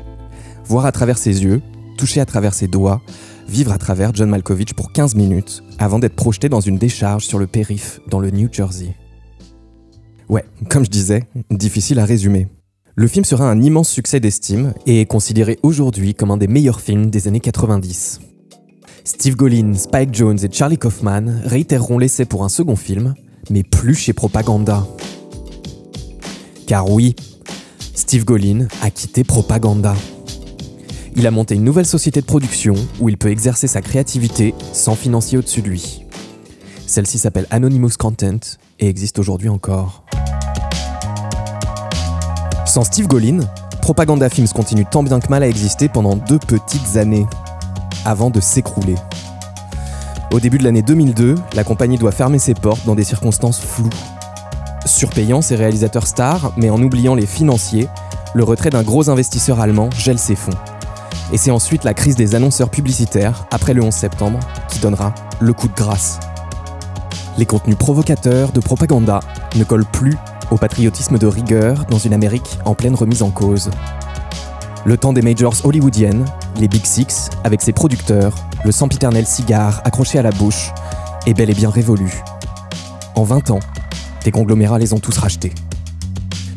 Voir 0.65 0.87
à 0.87 0.93
travers 0.93 1.19
ses 1.19 1.43
yeux, 1.43 1.63
toucher 1.99 2.21
à 2.21 2.27
travers 2.27 2.55
ses 2.55 2.69
doigts, 2.69 3.03
vivre 3.49 3.73
à 3.73 3.79
travers 3.79 4.15
John 4.15 4.31
Malkovich 4.31 4.75
pour 4.75 4.93
15 4.93 5.17
minutes 5.17 5.65
avant 5.81 5.99
d'être 5.99 6.15
projeté 6.15 6.49
dans 6.49 6.61
une 6.61 6.79
décharge 6.79 7.25
sur 7.27 7.41
le 7.41 7.49
périph' 7.49 8.01
dans 8.09 8.21
le 8.21 8.31
New 8.31 8.49
Jersey. 8.53 8.95
Ouais, 10.29 10.45
comme 10.71 10.85
je 10.85 10.91
disais, 10.91 11.25
difficile 11.51 11.99
à 11.99 12.05
résumer. 12.05 12.47
Le 12.97 13.09
film 13.09 13.25
sera 13.25 13.51
un 13.51 13.61
immense 13.61 13.89
succès 13.89 14.21
d'estime 14.21 14.73
et 14.87 15.01
est 15.01 15.07
considéré 15.07 15.59
aujourd'hui 15.65 16.15
comme 16.15 16.31
un 16.31 16.37
des 16.37 16.47
meilleurs 16.47 16.81
films 16.81 17.11
des 17.11 17.27
années 17.27 17.41
90. 17.41 18.21
Steve 19.03 19.35
Golin, 19.35 19.75
Spike 19.75 20.15
Jones 20.15 20.39
et 20.41 20.49
Charlie 20.53 20.79
Kaufman 20.79 21.41
réitéreront 21.45 21.99
l'essai 21.99 22.25
pour 22.25 22.45
un 22.45 22.49
second 22.49 22.77
film, 22.77 23.15
mais 23.51 23.65
plus 23.65 23.97
chez 23.97 24.13
Propaganda. 24.13 24.87
Car 26.69 26.89
oui, 26.89 27.17
Steve 27.95 28.25
Golin 28.25 28.69
a 28.81 28.91
quitté 28.91 29.25
Propaganda. 29.25 29.97
Il 31.17 31.27
a 31.27 31.33
monté 31.33 31.57
une 31.57 31.65
nouvelle 31.65 31.87
société 31.87 32.21
de 32.21 32.27
production 32.27 32.75
où 33.01 33.09
il 33.09 33.19
peut 33.19 33.31
exercer 33.31 33.67
sa 33.67 33.83
créativité 33.83 34.55
sans 34.73 34.95
financier 34.95 35.37
au-dessus 35.37 35.63
de 35.63 35.69
lui. 35.69 36.05
Celle-ci 36.87 37.19
s'appelle 37.19 37.49
Anonymous 37.51 37.97
Content 37.99 38.39
et 38.79 38.89
existe 38.89 39.19
aujourd'hui 39.19 39.49
encore. 39.49 40.05
Sans 42.75 42.83
Steve 42.83 43.07
Golin, 43.07 43.39
Propaganda 43.83 44.29
Films 44.29 44.49
continue 44.49 44.85
tant 44.85 45.05
bien 45.05 45.21
que 45.21 45.29
mal 45.29 45.45
à 45.45 45.49
exister 45.49 45.89
pendant 45.89 46.17
deux 46.17 46.41
petites 46.41 46.97
années, 46.97 47.25
avant 48.05 48.31
de 48.31 48.41
s'écrouler. 48.41 48.97
Au 50.33 50.41
début 50.41 50.59
de 50.59 50.65
l'année 50.65 50.83
2002, 50.83 51.37
la 51.55 51.63
compagnie 51.63 51.99
doit 51.99 52.11
fermer 52.11 52.41
ses 52.41 52.55
portes 52.55 52.85
dans 52.85 52.97
des 52.97 53.05
circonstances 53.05 53.61
floues. 53.61 53.91
Surpayant 54.87 55.41
ses 55.41 55.55
réalisateurs 55.55 56.09
stars, 56.09 56.53
mais 56.57 56.69
en 56.69 56.83
oubliant 56.83 57.15
les 57.15 57.27
financiers, 57.27 57.87
le 58.35 58.43
retrait 58.43 58.71
d'un 58.71 58.83
gros 58.83 59.09
investisseur 59.09 59.61
allemand 59.61 59.89
gèle 59.97 60.19
ses 60.19 60.35
fonds. 60.35 60.59
Et 61.33 61.39
c'est 61.39 61.53
ensuite 61.53 61.85
la 61.85 61.95
crise 61.95 62.17
des 62.17 62.35
annonceurs 62.35 62.71
publicitaires, 62.71 63.47
après 63.53 63.75
le 63.75 63.85
11 63.85 63.95
septembre, 63.95 64.41
qui 64.69 64.81
donnera 64.81 65.15
le 65.39 65.53
coup 65.53 65.69
de 65.69 65.75
grâce. 65.77 66.19
Les 67.39 67.47
contenus 67.47 67.77
provocateurs 67.79 68.51
de 68.51 68.59
propaganda 68.59 69.21
ne 69.55 69.63
collent 69.63 69.87
plus 69.87 70.17
au 70.51 70.57
patriotisme 70.57 71.19
de 71.19 71.27
rigueur 71.27 71.85
dans 71.87 71.99
une 71.99 72.13
Amérique 72.13 72.59
en 72.65 72.75
pleine 72.75 72.95
remise 72.95 73.23
en 73.23 73.31
cause. 73.31 73.71
Le 74.85 74.97
temps 74.97 75.13
des 75.13 75.23
majors 75.23 75.55
hollywoodiennes, 75.65 76.25
les 76.61 76.69
Big 76.69 76.85
Six, 76.85 77.31
avec 77.43 77.63
ses 77.63 77.73
producteurs, 77.73 78.35
le 78.65 78.73
sempiternel 78.73 79.27
cigare 79.27 79.81
accroché 79.85 80.19
à 80.19 80.23
la 80.23 80.31
bouche, 80.31 80.73
est 81.27 81.35
bel 81.35 81.51
et 81.51 81.55
bien 81.55 81.71
révolu. 81.71 82.23
En 83.15 83.25
20 83.25 83.51
ans, 83.51 83.61
des 84.25 84.31
conglomérats 84.31 84.79
les 84.79 84.93
ont 84.93 84.99
tous 84.99 85.17
rachetés. 85.19 85.53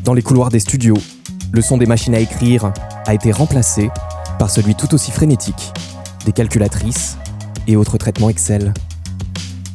Dans 0.04 0.14
les 0.14 0.22
couloirs 0.22 0.50
des 0.50 0.60
studios, 0.60 0.98
le 1.52 1.62
son 1.62 1.78
des 1.78 1.86
machines 1.86 2.14
à 2.14 2.20
écrire 2.20 2.72
a 3.06 3.14
été 3.14 3.32
remplacé 3.32 3.90
par 4.38 4.50
celui 4.50 4.74
tout 4.74 4.94
aussi 4.94 5.10
frénétique 5.10 5.72
des 6.24 6.32
calculatrices 6.32 7.16
et 7.66 7.76
autres 7.76 7.96
traitements 7.96 8.28
Excel. 8.28 8.74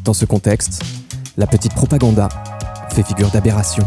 Dans 0.04 0.14
ce 0.14 0.26
contexte, 0.26 0.84
la 1.38 1.48
petite 1.48 1.74
propaganda 1.74 2.30
fait 2.94 3.04
figure 3.04 3.30
d'aberration. 3.32 3.84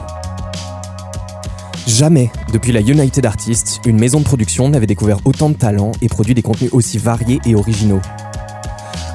Jamais, 1.86 2.30
depuis 2.52 2.72
la 2.72 2.80
United 2.80 3.24
Artists, 3.24 3.80
une 3.86 3.98
maison 3.98 4.18
de 4.18 4.24
production 4.24 4.68
n'avait 4.68 4.86
découvert 4.86 5.18
autant 5.24 5.48
de 5.48 5.54
talents 5.54 5.92
et 6.02 6.08
produit 6.08 6.34
des 6.34 6.42
contenus 6.42 6.70
aussi 6.72 6.98
variés 6.98 7.40
et 7.46 7.54
originaux. 7.54 8.00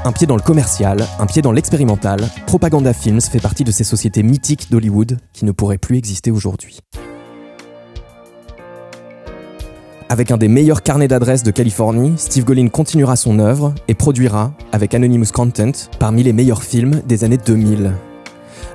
Un 0.06 0.14
pied 0.14 0.26
dans 0.26 0.38
le 0.38 0.42
commercial, 0.42 1.06
un 1.20 1.26
pied 1.26 1.42
dans 1.42 1.52
l'expérimental, 1.52 2.22
Propaganda 2.48 2.94
Films 2.94 3.22
fait 3.22 3.42
partie 3.42 3.66
de 3.66 3.72
ces 3.72 3.84
sociétés 3.84 4.24
mythiques 4.24 4.72
d'Hollywood 4.72 5.18
qui 5.34 5.46
ne 5.46 5.52
pourraient 5.52 5.78
plus 5.78 5.98
exister 5.98 6.32
aujourd'hui. 6.32 6.80
Avec 10.08 10.32
un 10.32 10.38
des 10.38 10.48
meilleurs 10.48 10.82
carnets 10.82 11.08
d'adresses 11.08 11.44
de 11.44 11.52
Californie, 11.52 12.14
Steve 12.18 12.46
Golin 12.46 12.70
continuera 12.70 13.16
son 13.16 13.38
œuvre 13.40 13.76
et 13.88 13.94
produira, 13.94 14.54
avec 14.72 14.94
Anonymous 14.94 15.32
Content, 15.34 15.72
parmi 16.00 16.24
les 16.24 16.34
meilleurs 16.34 16.64
films 16.64 17.02
des 17.06 17.24
années 17.24 17.38
2000. 17.38 17.94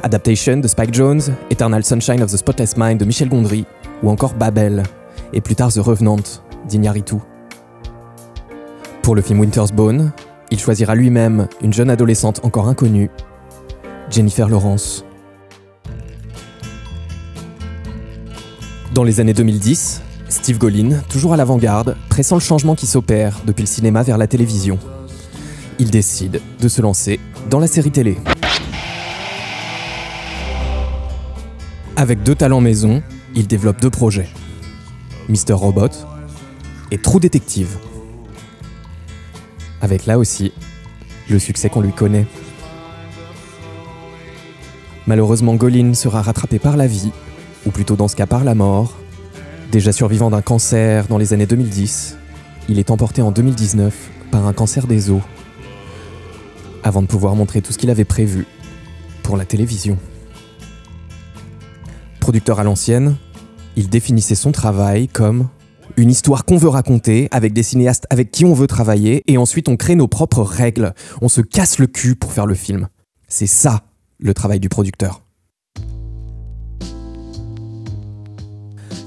Adaptation 0.03 0.59
de 0.59 0.69
Spike 0.69 0.93
Jones, 0.93 1.21
Eternal 1.51 1.85
Sunshine 1.85 2.23
of 2.23 2.31
the 2.31 2.37
Spotless 2.37 2.77
Mind 2.77 3.01
de 3.01 3.05
Michel 3.05 3.29
Gondry, 3.29 3.67
ou 4.03 4.11
encore 4.11 4.35
Babel, 4.35 4.83
et 5.33 5.41
plus 5.41 5.55
tard 5.55 5.73
The 5.73 5.79
Revenant 5.79 6.41
d'Iñárritu. 6.69 7.17
Pour 9.03 9.15
le 9.15 9.23
film 9.23 9.41
Winter's 9.41 9.73
Bone, 9.73 10.13
il 10.51 10.59
choisira 10.59 10.95
lui-même 10.95 11.49
une 11.63 11.73
jeune 11.73 11.91
adolescente 11.91 12.41
encore 12.45 12.69
inconnue, 12.69 13.11
Jennifer 14.11 14.49
Lawrence. 14.49 15.05
Dans 18.95 19.05
les 19.05 19.21
années 19.21 19.35
2010, 19.35 20.03
Steve 20.29 20.59
Golin, 20.59 21.01
toujours 21.09 21.33
à 21.35 21.37
l'avant-garde, 21.37 21.97
pressant 22.09 22.37
le 22.37 22.41
changement 22.41 22.75
qui 22.75 22.87
s'opère 22.87 23.41
depuis 23.47 23.63
le 23.63 23.69
cinéma 23.69 24.03
vers 24.03 24.19
la 24.19 24.27
télévision. 24.27 24.79
Il 25.79 25.91
décide 25.91 26.41
de 26.61 26.69
se 26.69 26.81
lancer 26.81 27.21
dans 27.51 27.61
la 27.61 27.67
série 27.67 27.91
télé. 27.91 28.17
Avec 31.99 32.23
deux 32.23 32.35
talents 32.35 32.61
maison, 32.61 33.03
il 33.35 33.47
développe 33.47 33.81
deux 33.81 33.89
projets. 33.89 34.29
Mr. 35.31 35.55
Robot 35.55 35.89
et 36.91 36.99
True 36.99 37.21
Detective. 37.21 37.79
Avec 39.81 40.05
là 40.05 40.19
aussi 40.19 40.53
le 41.31 41.39
succès 41.39 41.71
qu'on 41.71 41.81
lui 41.81 41.93
connaît. 41.93 42.27
Malheureusement, 45.07 45.55
Golin 45.55 45.95
sera 45.95 46.21
rattrapé 46.21 46.59
par 46.59 46.77
la 46.77 46.87
vie, 46.87 47.13
ou 47.65 47.71
plutôt 47.71 47.97
dans 47.97 48.09
ce 48.09 48.17
cas 48.17 48.27
par 48.27 48.45
la 48.45 48.55
mort. 48.55 48.95
Déjà 49.73 49.91
survivant 49.91 50.29
d'un 50.29 50.43
cancer 50.43 51.07
dans 51.09 51.17
les 51.17 51.33
années 51.33 51.47
2010, 51.47 52.19
il 52.69 52.79
est 52.79 52.91
emporté 52.91 53.23
en 53.23 53.31
2019 53.31 53.95
par 54.31 54.47
un 54.47 54.53
cancer 54.53 54.87
des 54.87 55.11
os, 55.11 55.23
avant 56.85 57.01
de 57.01 57.07
pouvoir 57.07 57.35
montrer 57.37 57.63
tout 57.63 57.73
ce 57.73 57.79
qu'il 57.79 57.89
avait 57.89 58.05
prévu 58.05 58.45
pour 59.23 59.39
la 59.39 59.47
télévision. 59.47 59.97
Producteur 62.27 62.59
à 62.59 62.65
l'ancienne, 62.65 63.15
il 63.77 63.89
définissait 63.89 64.35
son 64.35 64.51
travail 64.51 65.07
comme 65.07 65.47
une 65.97 66.11
histoire 66.11 66.45
qu'on 66.45 66.57
veut 66.57 66.69
raconter 66.69 67.29
avec 67.31 67.53
des 67.53 67.63
cinéastes 67.63 68.05
avec 68.11 68.33
qui 68.33 68.45
on 68.45 68.53
veut 68.53 68.67
travailler 68.67 69.23
et 69.29 69.39
ensuite 69.39 69.69
on 69.69 69.77
crée 69.77 69.95
nos 69.95 70.09
propres 70.09 70.43
règles. 70.43 70.93
On 71.23 71.29
se 71.29 71.41
casse 71.41 71.79
le 71.79 71.87
cul 71.87 72.17
pour 72.17 72.33
faire 72.33 72.47
le 72.47 72.57
film. 72.57 72.89
C'est 73.29 73.47
ça 73.47 73.83
le 74.19 74.35
travail 74.35 74.59
du 74.59 74.69
producteur. 74.69 75.23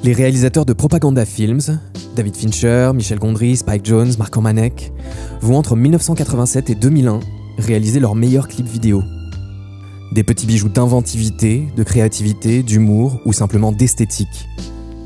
Les 0.05 0.13
réalisateurs 0.13 0.65
de 0.65 0.71
Propaganda 0.71 1.25
Films, 1.25 1.77
David 2.15 2.37
Fincher, 2.37 2.91
Michel 2.95 3.19
Gondry, 3.19 3.57
Spike 3.57 3.85
Jones, 3.85 4.13
Mark 4.17 4.33
Romanek, 4.33 4.93
vont 5.41 5.57
entre 5.57 5.75
1987 5.75 6.69
et 6.69 6.75
2001 6.75 7.19
réaliser 7.57 7.99
leurs 7.99 8.15
meilleurs 8.15 8.47
clips 8.47 8.69
vidéo. 8.69 9.03
Des 10.11 10.23
petits 10.23 10.47
bijoux 10.47 10.69
d'inventivité, 10.69 11.67
de 11.75 11.83
créativité, 11.83 12.63
d'humour 12.63 13.19
ou 13.25 13.33
simplement 13.33 13.71
d'esthétique. 13.71 14.47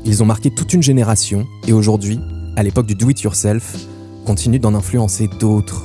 Ils 0.06 0.22
ont 0.22 0.26
marqué 0.26 0.50
toute 0.50 0.72
une 0.72 0.82
génération 0.82 1.46
et 1.66 1.74
aujourd'hui, 1.74 2.18
à 2.56 2.62
l'époque 2.62 2.86
du 2.86 2.94
do-it-yourself, 2.94 3.86
continuent 4.24 4.60
d'en 4.60 4.74
influencer 4.74 5.28
d'autres. 5.38 5.82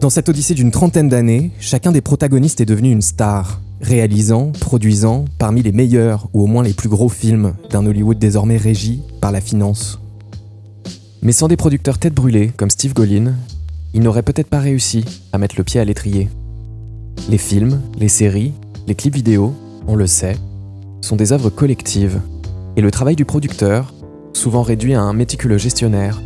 Dans 0.00 0.10
cette 0.10 0.28
odyssée 0.28 0.54
d'une 0.54 0.70
trentaine 0.70 1.08
d'années, 1.08 1.50
chacun 1.58 1.90
des 1.90 2.00
protagonistes 2.00 2.60
est 2.60 2.66
devenu 2.66 2.92
une 2.92 3.02
star, 3.02 3.60
réalisant, 3.80 4.52
produisant 4.60 5.24
parmi 5.38 5.62
les 5.62 5.72
meilleurs 5.72 6.28
ou 6.34 6.42
au 6.42 6.46
moins 6.46 6.62
les 6.62 6.74
plus 6.74 6.88
gros 6.88 7.08
films 7.08 7.54
d'un 7.70 7.84
Hollywood 7.86 8.20
désormais 8.20 8.56
régi 8.56 9.02
par 9.20 9.32
la 9.32 9.40
finance. 9.40 10.00
Mais 11.22 11.32
sans 11.32 11.48
des 11.48 11.56
producteurs 11.56 11.98
tête 11.98 12.14
brûlée 12.14 12.52
comme 12.56 12.70
Steve 12.70 12.94
Golin, 12.94 13.34
il 13.94 14.02
n'aurait 14.02 14.22
peut-être 14.22 14.48
pas 14.48 14.60
réussi 14.60 15.04
à 15.32 15.38
mettre 15.38 15.56
le 15.58 15.64
pied 15.64 15.80
à 15.80 15.84
l'étrier. 15.84 16.28
Les 17.28 17.38
films, 17.38 17.80
les 17.98 18.08
séries, 18.08 18.52
les 18.86 18.94
clips 18.94 19.14
vidéo, 19.14 19.54
on 19.86 19.94
le 19.94 20.06
sait, 20.06 20.36
sont 21.00 21.16
des 21.16 21.32
œuvres 21.32 21.50
collectives, 21.50 22.20
et 22.76 22.80
le 22.80 22.90
travail 22.90 23.16
du 23.16 23.24
producteur, 23.24 23.92
souvent 24.32 24.62
réduit 24.62 24.94
à 24.94 25.00
un 25.00 25.12
méticuleux 25.12 25.58
gestionnaire, 25.58 26.20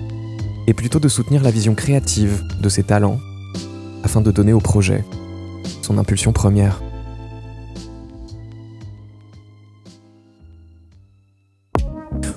est 0.66 0.75
plutôt 0.75 0.99
de 0.99 1.09
soutenir 1.09 1.42
la 1.42 1.51
vision 1.51 1.75
créative 1.75 2.42
de 2.61 2.68
ses 2.68 2.83
talents 2.83 3.18
afin 4.03 4.20
de 4.20 4.31
donner 4.31 4.53
au 4.53 4.61
projet 4.61 5.05
son 5.83 5.99
impulsion 5.99 6.33
première. 6.33 6.81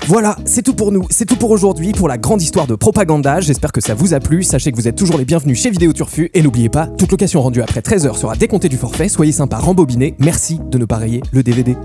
Voilà, 0.09 0.35
c'est 0.43 0.63
tout 0.63 0.73
pour 0.73 0.91
nous, 0.91 1.05
c'est 1.11 1.27
tout 1.27 1.35
pour 1.35 1.51
aujourd'hui, 1.51 1.91
pour 1.91 2.07
la 2.07 2.17
grande 2.17 2.41
histoire 2.41 2.65
de 2.65 2.73
propaganda. 2.73 3.41
J'espère 3.41 3.71
que 3.71 3.79
ça 3.79 3.93
vous 3.93 4.15
a 4.15 4.19
plu. 4.19 4.41
Sachez 4.41 4.71
que 4.71 4.75
vous 4.75 4.87
êtes 4.87 4.95
toujours 4.95 5.19
les 5.19 5.23
bienvenus 5.23 5.61
chez 5.61 5.69
Vidéo 5.69 5.93
Turfu. 5.93 6.31
Et 6.33 6.41
n'oubliez 6.41 6.67
pas, 6.67 6.87
toute 6.87 7.11
location 7.11 7.43
rendue 7.43 7.61
après 7.61 7.81
13h 7.81 8.17
sera 8.17 8.35
décomptée 8.35 8.69
du 8.69 8.77
forfait. 8.77 9.07
Soyez 9.07 9.31
sympa, 9.31 9.59
rembobinez. 9.59 10.15
Merci 10.17 10.59
de 10.67 10.79
ne 10.79 10.85
pas 10.85 10.97
rayer 10.97 11.21
le 11.31 11.43
DVD. 11.43 11.75